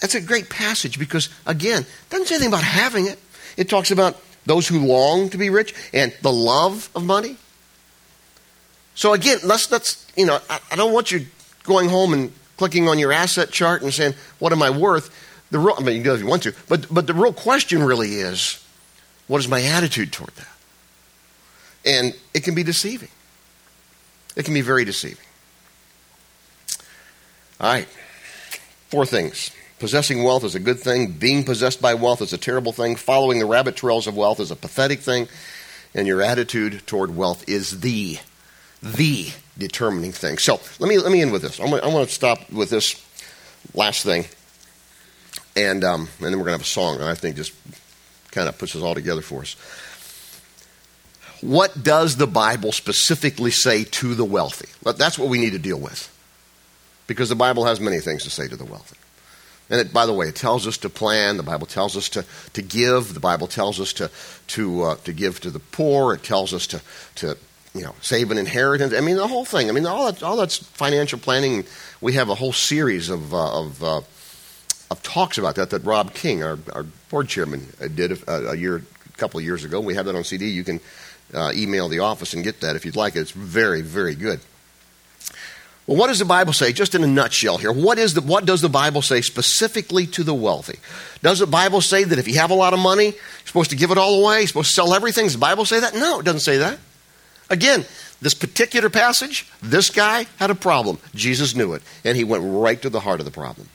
That's 0.00 0.14
a 0.14 0.20
great 0.20 0.48
passage 0.48 0.98
because, 0.98 1.28
again, 1.46 1.82
it 1.82 2.10
doesn't 2.10 2.26
say 2.26 2.36
anything 2.36 2.52
about 2.52 2.64
having 2.64 3.06
it. 3.06 3.18
It 3.56 3.68
talks 3.68 3.90
about 3.90 4.20
those 4.46 4.66
who 4.66 4.84
long 4.84 5.28
to 5.30 5.38
be 5.38 5.50
rich 5.50 5.74
and 5.92 6.14
the 6.22 6.32
love 6.32 6.88
of 6.94 7.04
money. 7.04 7.36
So 8.94 9.12
again, 9.12 9.38
let's 9.44 9.70
let's 9.70 10.06
you 10.16 10.26
know, 10.26 10.40
I, 10.48 10.60
I 10.72 10.76
don't 10.76 10.92
want 10.92 11.10
you 11.10 11.26
going 11.64 11.88
home 11.88 12.12
and 12.12 12.32
clicking 12.56 12.88
on 12.88 12.98
your 12.98 13.12
asset 13.12 13.50
chart 13.50 13.82
and 13.82 13.92
saying, 13.92 14.14
"What 14.38 14.52
am 14.52 14.62
I 14.62 14.70
worth?" 14.70 15.10
The 15.50 15.58
real, 15.58 15.74
I 15.78 15.82
mean, 15.82 15.96
you 15.96 16.02
can 16.02 16.14
if 16.14 16.20
you 16.20 16.26
want 16.26 16.42
to, 16.44 16.54
but 16.68 16.92
but 16.92 17.06
the 17.06 17.14
real 17.14 17.32
question 17.32 17.82
really 17.82 18.14
is, 18.14 18.62
what 19.26 19.38
is 19.38 19.48
my 19.48 19.62
attitude 19.62 20.12
toward 20.12 20.34
that? 20.36 20.48
And 21.84 22.14
it 22.34 22.44
can 22.44 22.54
be 22.54 22.62
deceiving. 22.62 23.08
It 24.36 24.44
can 24.44 24.54
be 24.54 24.60
very 24.60 24.84
deceiving. 24.84 25.24
All 27.60 27.72
right, 27.72 27.88
four 28.88 29.06
things. 29.06 29.50
Possessing 29.80 30.22
wealth 30.22 30.44
is 30.44 30.54
a 30.54 30.60
good 30.60 30.78
thing. 30.78 31.12
Being 31.12 31.42
possessed 31.42 31.80
by 31.80 31.94
wealth 31.94 32.20
is 32.20 32.34
a 32.34 32.38
terrible 32.38 32.70
thing. 32.70 32.96
Following 32.96 33.38
the 33.38 33.46
rabbit 33.46 33.76
trails 33.76 34.06
of 34.06 34.14
wealth 34.14 34.38
is 34.38 34.50
a 34.50 34.56
pathetic 34.56 35.00
thing. 35.00 35.26
And 35.94 36.06
your 36.06 36.20
attitude 36.20 36.86
toward 36.86 37.16
wealth 37.16 37.48
is 37.48 37.80
the, 37.80 38.18
the 38.82 39.30
determining 39.56 40.12
thing. 40.12 40.36
So 40.36 40.60
let 40.78 40.88
me, 40.88 40.98
let 40.98 41.10
me 41.10 41.22
end 41.22 41.32
with 41.32 41.40
this. 41.40 41.58
I'm 41.58 41.70
going 41.70 42.06
to 42.06 42.12
stop 42.12 42.50
with 42.52 42.68
this 42.68 42.94
last 43.74 44.04
thing. 44.04 44.26
And, 45.56 45.82
um, 45.82 46.02
and 46.18 46.26
then 46.26 46.32
we're 46.32 46.44
going 46.44 46.46
to 46.46 46.52
have 46.52 46.60
a 46.60 46.64
song 46.64 46.98
that 46.98 47.08
I 47.08 47.14
think 47.14 47.36
just 47.36 47.54
kind 48.32 48.48
of 48.48 48.58
puts 48.58 48.76
us 48.76 48.82
all 48.82 48.94
together 48.94 49.22
for 49.22 49.40
us. 49.40 49.56
What 51.40 51.82
does 51.82 52.16
the 52.16 52.26
Bible 52.26 52.70
specifically 52.72 53.50
say 53.50 53.84
to 53.84 54.14
the 54.14 54.26
wealthy? 54.26 54.68
That's 54.84 55.18
what 55.18 55.30
we 55.30 55.38
need 55.38 55.52
to 55.52 55.58
deal 55.58 55.80
with. 55.80 56.14
Because 57.06 57.30
the 57.30 57.34
Bible 57.34 57.64
has 57.64 57.80
many 57.80 57.98
things 58.00 58.24
to 58.24 58.30
say 58.30 58.46
to 58.46 58.56
the 58.56 58.66
wealthy. 58.66 58.98
And 59.70 59.80
it, 59.80 59.92
by 59.92 60.04
the 60.04 60.12
way, 60.12 60.28
it 60.28 60.34
tells 60.34 60.66
us 60.66 60.76
to 60.78 60.90
plan. 60.90 61.36
The 61.36 61.44
Bible 61.44 61.66
tells 61.66 61.96
us 61.96 62.08
to, 62.10 62.24
to 62.54 62.62
give. 62.62 63.14
The 63.14 63.20
Bible 63.20 63.46
tells 63.46 63.80
us 63.80 63.92
to, 63.94 64.10
to, 64.48 64.82
uh, 64.82 64.96
to 65.04 65.12
give 65.12 65.40
to 65.40 65.50
the 65.50 65.60
poor. 65.60 66.14
It 66.14 66.24
tells 66.24 66.52
us 66.52 66.66
to, 66.68 66.82
to 67.16 67.36
you 67.74 67.82
know, 67.82 67.94
save 68.00 68.30
an 68.32 68.38
inheritance. 68.38 68.92
I 68.92 69.00
mean, 69.00 69.16
the 69.16 69.28
whole 69.28 69.44
thing. 69.44 69.68
I 69.68 69.72
mean, 69.72 69.86
all, 69.86 70.10
that, 70.10 70.22
all 70.22 70.36
that's 70.36 70.58
financial 70.58 71.18
planning. 71.18 71.64
We 72.00 72.14
have 72.14 72.28
a 72.28 72.34
whole 72.34 72.52
series 72.52 73.08
of, 73.08 73.32
uh, 73.32 73.60
of, 73.60 73.84
uh, 73.84 74.00
of 74.90 75.02
talks 75.02 75.38
about 75.38 75.54
that 75.54 75.70
that 75.70 75.84
Rob 75.84 76.14
King, 76.14 76.42
our, 76.42 76.58
our 76.72 76.82
board 77.08 77.28
chairman, 77.28 77.68
uh, 77.80 77.86
did 77.86 78.22
a, 78.22 78.50
a, 78.50 78.56
year, 78.56 78.76
a 78.76 79.16
couple 79.18 79.38
of 79.38 79.44
years 79.44 79.64
ago. 79.64 79.80
We 79.80 79.94
have 79.94 80.06
that 80.06 80.16
on 80.16 80.24
CD. 80.24 80.48
You 80.48 80.64
can 80.64 80.80
uh, 81.32 81.52
email 81.54 81.88
the 81.88 82.00
office 82.00 82.34
and 82.34 82.42
get 82.42 82.60
that 82.62 82.74
if 82.74 82.84
you'd 82.84 82.96
like 82.96 83.14
it. 83.14 83.20
It's 83.20 83.30
very, 83.30 83.82
very 83.82 84.16
good. 84.16 84.40
Well, 85.90 85.98
what 85.98 86.06
does 86.06 86.20
the 86.20 86.24
Bible 86.24 86.52
say, 86.52 86.72
just 86.72 86.94
in 86.94 87.02
a 87.02 87.06
nutshell 87.08 87.58
here? 87.58 87.72
What, 87.72 87.98
is 87.98 88.14
the, 88.14 88.20
what 88.20 88.46
does 88.46 88.60
the 88.60 88.68
Bible 88.68 89.02
say 89.02 89.22
specifically 89.22 90.06
to 90.06 90.22
the 90.22 90.32
wealthy? 90.32 90.78
Does 91.20 91.40
the 91.40 91.48
Bible 91.48 91.80
say 91.80 92.04
that 92.04 92.16
if 92.16 92.28
you 92.28 92.34
have 92.34 92.52
a 92.52 92.54
lot 92.54 92.72
of 92.72 92.78
money, 92.78 93.06
you're 93.06 93.46
supposed 93.46 93.70
to 93.70 93.76
give 93.76 93.90
it 93.90 93.98
all 93.98 94.22
away? 94.22 94.38
You're 94.38 94.46
supposed 94.46 94.68
to 94.68 94.74
sell 94.74 94.94
everything? 94.94 95.24
Does 95.24 95.32
the 95.32 95.40
Bible 95.40 95.64
say 95.64 95.80
that? 95.80 95.94
No, 95.94 96.20
it 96.20 96.24
doesn't 96.24 96.42
say 96.42 96.58
that. 96.58 96.78
Again, 97.50 97.84
this 98.22 98.34
particular 98.34 98.88
passage, 98.88 99.50
this 99.62 99.90
guy 99.90 100.26
had 100.36 100.50
a 100.50 100.54
problem. 100.54 100.98
Jesus 101.16 101.56
knew 101.56 101.72
it, 101.72 101.82
and 102.04 102.16
he 102.16 102.22
went 102.22 102.44
right 102.46 102.80
to 102.82 102.88
the 102.88 103.00
heart 103.00 103.18
of 103.18 103.26
the 103.26 103.32
problem. 103.32 103.68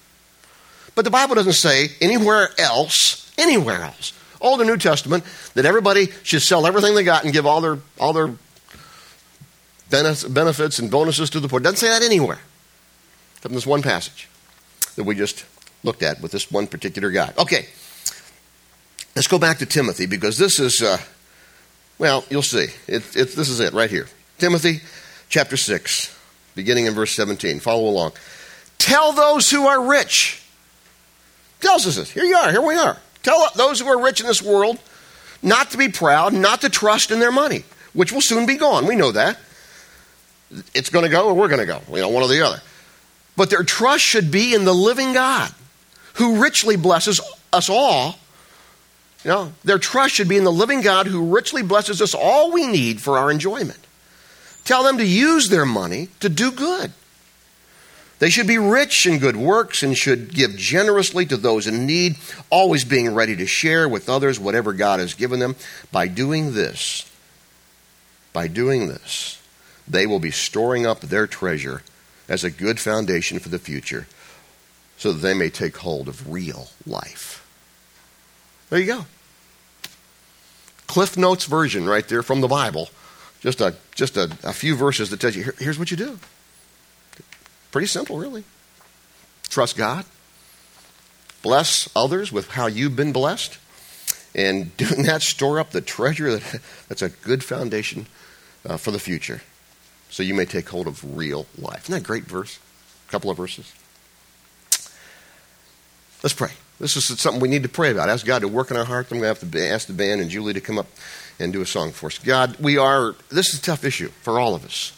But 0.95 1.04
the 1.04 1.12
Bible 1.12 1.36
doesn't 1.36 1.51
say 1.51 1.89
anywhere 1.99 2.47
else, 2.58 3.30
anywhere 3.38 3.82
else, 3.82 4.13
Old 4.39 4.62
or 4.62 4.63
New 4.63 4.78
Testament, 4.78 5.25
that 5.56 5.65
everybody 5.65 6.08
should 6.23 6.43
sell 6.43 6.65
everything 6.65 6.95
they 6.95 7.04
got 7.04 7.25
and 7.25 7.34
give 7.34 7.45
all 7.45 7.60
their, 7.60 7.80
all 7.99 8.13
their 8.13 8.34
benefits 9.89 10.80
and 10.80 10.89
bonuses 10.89 11.30
to 11.32 11.39
the 11.39 11.48
poor. 11.48 11.60
It 11.60 11.63
doesn't 11.63 11.78
say 11.78 11.89
that 11.89 12.02
anywhere. 12.02 12.39
Except 13.36 13.52
in 13.52 13.56
this 13.56 13.67
one 13.67 13.82
passage 13.82 14.28
that 14.95 15.04
we 15.04 15.15
just 15.15 15.45
looked 15.84 16.04
at 16.04 16.21
with 16.21 16.32
this 16.32 16.52
one 16.52 16.67
particular 16.67 17.12
guy. 17.12 17.32
Okay, 17.38 17.67
let's 19.15 19.28
go 19.28 19.38
back 19.38 19.60
to 19.60 19.65
Timothy 19.65 20.06
because 20.06 20.38
this 20.38 20.60
is, 20.60 20.82
uh, 20.82 20.98
well, 22.00 22.26
you'll 22.30 22.41
see. 22.41 22.67
It, 22.88 23.15
it, 23.15 23.36
this 23.36 23.50
is 23.50 23.60
it 23.60 23.74
right 23.74 23.89
here. 23.89 24.08
Timothy 24.38 24.82
chapter 25.30 25.58
6, 25.58 26.17
beginning 26.56 26.88
in 26.88 26.93
verse 26.93 27.12
17. 27.15 27.60
Follow 27.60 27.88
along. 27.88 28.13
Tell 28.78 29.13
those 29.13 29.50
who 29.50 29.67
are 29.67 29.89
rich. 29.89 30.41
Tells 31.62 31.88
us 31.88 31.95
this. 31.95 32.12
Here 32.12 32.24
you 32.24 32.36
are. 32.36 32.52
Here 32.52 32.62
we 32.62 32.76
are. 32.76 32.98
Tell 33.24 33.48
those 33.56 33.80
who 33.80 33.88
are 33.88 34.02
rich 34.02 34.19
in 34.19 34.28
this 34.28 34.41
world 34.41 34.80
not 35.41 35.71
to 35.71 35.78
be 35.78 35.89
proud, 35.89 36.34
not 36.34 36.62
to 36.62 36.69
trust 36.69 37.12
in 37.12 37.19
their 37.19 37.32
money, 37.32 37.63
which 37.93 38.12
will 38.12 38.21
soon 38.21 38.45
be 38.45 38.56
gone. 38.56 38.88
We 38.88 38.95
know 38.95 39.12
that 39.12 39.38
it's 40.73 40.89
going 40.89 41.03
to 41.03 41.10
go 41.10 41.27
or 41.27 41.34
we're 41.34 41.47
going 41.47 41.60
to 41.60 41.65
go, 41.65 41.81
you 41.89 42.01
know, 42.01 42.10
one 42.10 42.23
or 42.23 42.29
the 42.29 42.45
other. 42.45 42.62
But 43.36 43.49
their 43.49 43.63
trust 43.63 44.03
should 44.03 44.31
be 44.31 44.53
in 44.53 44.65
the 44.65 44.73
living 44.73 45.13
God 45.13 45.51
who 46.15 46.41
richly 46.41 46.75
blesses 46.75 47.19
us 47.51 47.69
all. 47.69 48.17
You 49.23 49.31
know, 49.31 49.53
their 49.63 49.79
trust 49.79 50.13
should 50.13 50.29
be 50.29 50.38
in 50.38 50.43
the 50.43 50.51
living 50.51 50.81
God 50.81 51.08
who 51.08 51.34
richly 51.34 51.63
blesses 51.63 52.01
us 52.01 52.13
all 52.13 52.51
we 52.51 52.67
need 52.67 53.01
for 53.01 53.17
our 53.17 53.31
enjoyment. 53.31 53.79
Tell 54.63 54.84
them 54.84 54.97
to 54.97 55.05
use 55.05 55.49
their 55.49 55.65
money 55.65 56.10
to 56.19 56.29
do 56.29 56.51
good. 56.51 56.91
They 58.19 58.29
should 58.29 58.47
be 58.47 58.58
rich 58.58 59.05
in 59.05 59.19
good 59.19 59.36
works 59.36 59.84
and 59.84 59.97
should 59.97 60.34
give 60.34 60.55
generously 60.55 61.25
to 61.25 61.38
those 61.38 61.67
in 61.67 61.86
need, 61.86 62.15
always 62.49 62.86
being 62.86 63.13
ready 63.13 63.36
to 63.36 63.45
share 63.45 63.89
with 63.89 64.08
others 64.08 64.39
whatever 64.39 64.71
God 64.71 64.99
has 64.99 65.13
given 65.13 65.39
them. 65.39 65.55
By 65.91 66.08
doing 66.08 66.53
this, 66.53 67.12
by 68.31 68.47
doing 68.47 68.88
this, 68.88 69.41
they 69.88 70.08
will 70.08 70.19
be 70.19 70.32
storing 70.32 70.86
up 70.86 71.02
their 71.02 71.28
treasure 71.28 71.84
as 72.28 72.43
a 72.43 72.50
good 72.50 72.80
foundation 72.80 73.39
for 73.39 73.50
the 73.50 73.60
future 73.60 74.08
so 74.98 75.13
that 75.13 75.19
they 75.19 75.34
may 75.34 75.50
take 75.50 75.78
hold 75.78 76.08
of 76.08 76.32
real 76.32 76.69
life. 76.86 77.45
There 78.69 78.80
you 78.80 78.86
go. 78.86 79.06
Cliff 80.88 81.17
Notes 81.17 81.45
version 81.45 81.88
right 81.88 82.08
there 82.08 82.24
from 82.24 82.41
the 82.41 82.48
Bible. 82.48 82.89
Just 83.41 83.62
a, 83.62 83.76
just 83.93 84.17
a, 84.17 84.24
a 84.43 84.54
few 84.54 84.76
verses 84.76 85.10
that 85.10 85.19
tells 85.19 85.36
you 85.36 85.43
here, 85.43 85.56
here's 85.60 85.78
what 85.78 85.91
you 85.91 85.98
do. 85.98 86.19
Pretty 87.71 87.88
simple, 87.88 88.17
really. 88.17 88.43
Trust 89.50 89.78
God. 89.78 90.06
Bless 91.43 91.89
others 91.95 92.32
with 92.32 92.50
how 92.50 92.67
you've 92.67 92.95
been 92.95 93.12
blessed. 93.12 93.60
And 94.34 94.76
doing 94.78 95.04
that, 95.04 95.21
store 95.21 95.60
up 95.60 95.71
the 95.71 95.82
treasure 95.82 96.38
that, 96.38 96.62
that's 96.88 97.02
a 97.02 97.10
good 97.10 97.43
foundation 97.43 98.08
uh, 98.65 98.78
for 98.78 98.91
the 98.91 99.00
future 99.00 99.41
so 100.15 100.23
you 100.23 100.34
may 100.34 100.45
take 100.45 100.69
hold 100.69 100.88
of 100.88 101.17
real 101.17 101.45
life. 101.58 101.84
Isn't 101.84 101.91
that 101.91 102.01
a 102.01 102.06
great 102.06 102.23
verse? 102.23 102.58
A 103.06 103.12
couple 103.12 103.30
of 103.30 103.36
verses. 103.36 103.73
Let's 106.23 106.34
pray. 106.34 106.51
This 106.80 106.95
is 106.95 107.19
something 107.19 107.41
we 107.41 107.49
need 107.49 107.63
to 107.63 107.69
pray 107.69 107.91
about. 107.91 108.08
Ask 108.08 108.25
God 108.25 108.39
to 108.39 108.47
work 108.47 108.71
in 108.71 108.78
our 108.78 108.86
hearts. 108.86 109.12
I'm 109.12 109.19
going 109.19 109.36
to 109.36 109.41
have 109.41 109.51
to 109.51 109.67
ask 109.67 109.88
the 109.88 109.93
band 109.93 110.21
and 110.21 110.30
Julie 110.30 110.54
to 110.54 110.62
come 110.62 110.80
up 110.80 110.88
and 111.38 111.51
do 111.51 111.62
a 111.62 111.65
song 111.65 111.91
for 111.91 112.06
us. 112.06 112.17
God, 112.17 112.56
we 112.62 112.78
are, 112.78 113.13
this 113.28 113.54
is 113.54 113.60
a 113.60 113.62
tough 113.62 113.84
issue 113.84 114.08
for 114.08 114.39
all 114.39 114.56
of 114.56 114.63
us. 114.63 114.97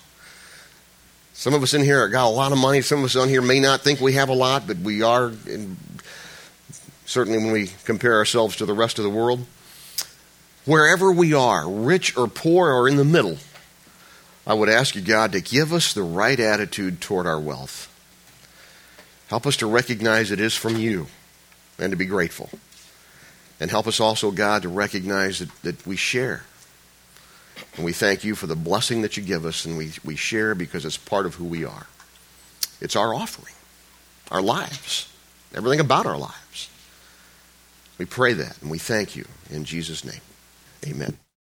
Some 1.34 1.56
of 1.56 1.64
us 1.64 1.74
in 1.74 1.82
here 1.82 2.08
got 2.10 2.28
a 2.28 2.30
lot 2.30 2.52
of 2.52 2.60
money. 2.60 2.82
Some 2.82 3.00
of 3.00 3.06
us 3.06 3.16
on 3.16 3.28
here 3.28 3.42
may 3.42 3.60
not 3.60 3.82
think 3.82 4.00
we 4.00 4.14
have 4.14 4.30
a 4.30 4.36
lot, 4.36 4.68
but 4.68 4.78
we 4.78 5.02
are, 5.02 5.32
certainly 7.08 7.40
when 7.40 7.52
we 7.52 7.72
compare 7.86 8.14
ourselves 8.14 8.58
to 8.58 8.68
the 8.68 8.74
rest 8.76 9.00
of 9.00 9.04
the 9.04 9.10
world. 9.10 9.48
Wherever 10.66 11.12
we 11.12 11.34
are, 11.34 11.68
rich 11.68 12.16
or 12.16 12.28
poor 12.28 12.72
or 12.72 12.88
in 12.88 12.98
the 12.98 13.04
middle, 13.04 13.40
I 14.48 14.54
would 14.54 14.70
ask 14.70 14.96
you, 14.96 15.02
God, 15.02 15.34
to 15.34 15.42
give 15.42 15.74
us 15.74 15.94
the 15.94 16.04
right 16.04 16.40
attitude 16.40 17.02
toward 17.02 17.28
our 17.28 17.40
wealth. 17.40 17.94
Help 19.28 19.46
us 19.46 19.58
to 19.58 19.68
recognize 19.68 20.32
it 20.32 20.40
is 20.40 20.56
from 20.56 20.78
you 20.78 21.08
and 21.78 21.92
to 21.92 21.98
be 21.98 22.06
grateful. 22.06 22.50
And 23.60 23.70
help 23.70 23.88
us 23.88 24.00
also, 24.00 24.32
God, 24.32 24.62
to 24.62 24.70
recognize 24.70 25.40
that, 25.40 25.54
that 25.64 25.86
we 25.86 25.98
share. 25.98 26.44
And 27.76 27.84
we 27.84 27.92
thank 27.92 28.24
you 28.24 28.36
for 28.36 28.48
the 28.48 28.56
blessing 28.56 29.02
that 29.02 29.18
you 29.18 29.24
give 29.24 29.46
us, 29.46 29.66
and 29.66 29.78
we, 29.78 29.92
we 30.06 30.16
share 30.16 30.56
because 30.56 30.86
it's 30.86 30.96
part 30.96 31.26
of 31.26 31.36
who 31.36 31.44
we 31.44 31.66
are. 31.66 31.88
It's 32.80 32.96
our 32.96 33.14
offering, 33.14 33.56
our 34.32 34.42
lives, 34.42 35.12
everything 35.54 35.82
about 35.82 36.06
our 36.06 36.18
lives. 36.18 36.70
We 37.98 38.06
pray 38.06 38.32
that, 38.34 38.62
and 38.62 38.72
we 38.72 38.78
thank 38.78 39.16
you 39.16 39.26
in 39.50 39.66
Jesus' 39.66 40.06
name. 40.06 40.22
Amen. 40.86 41.18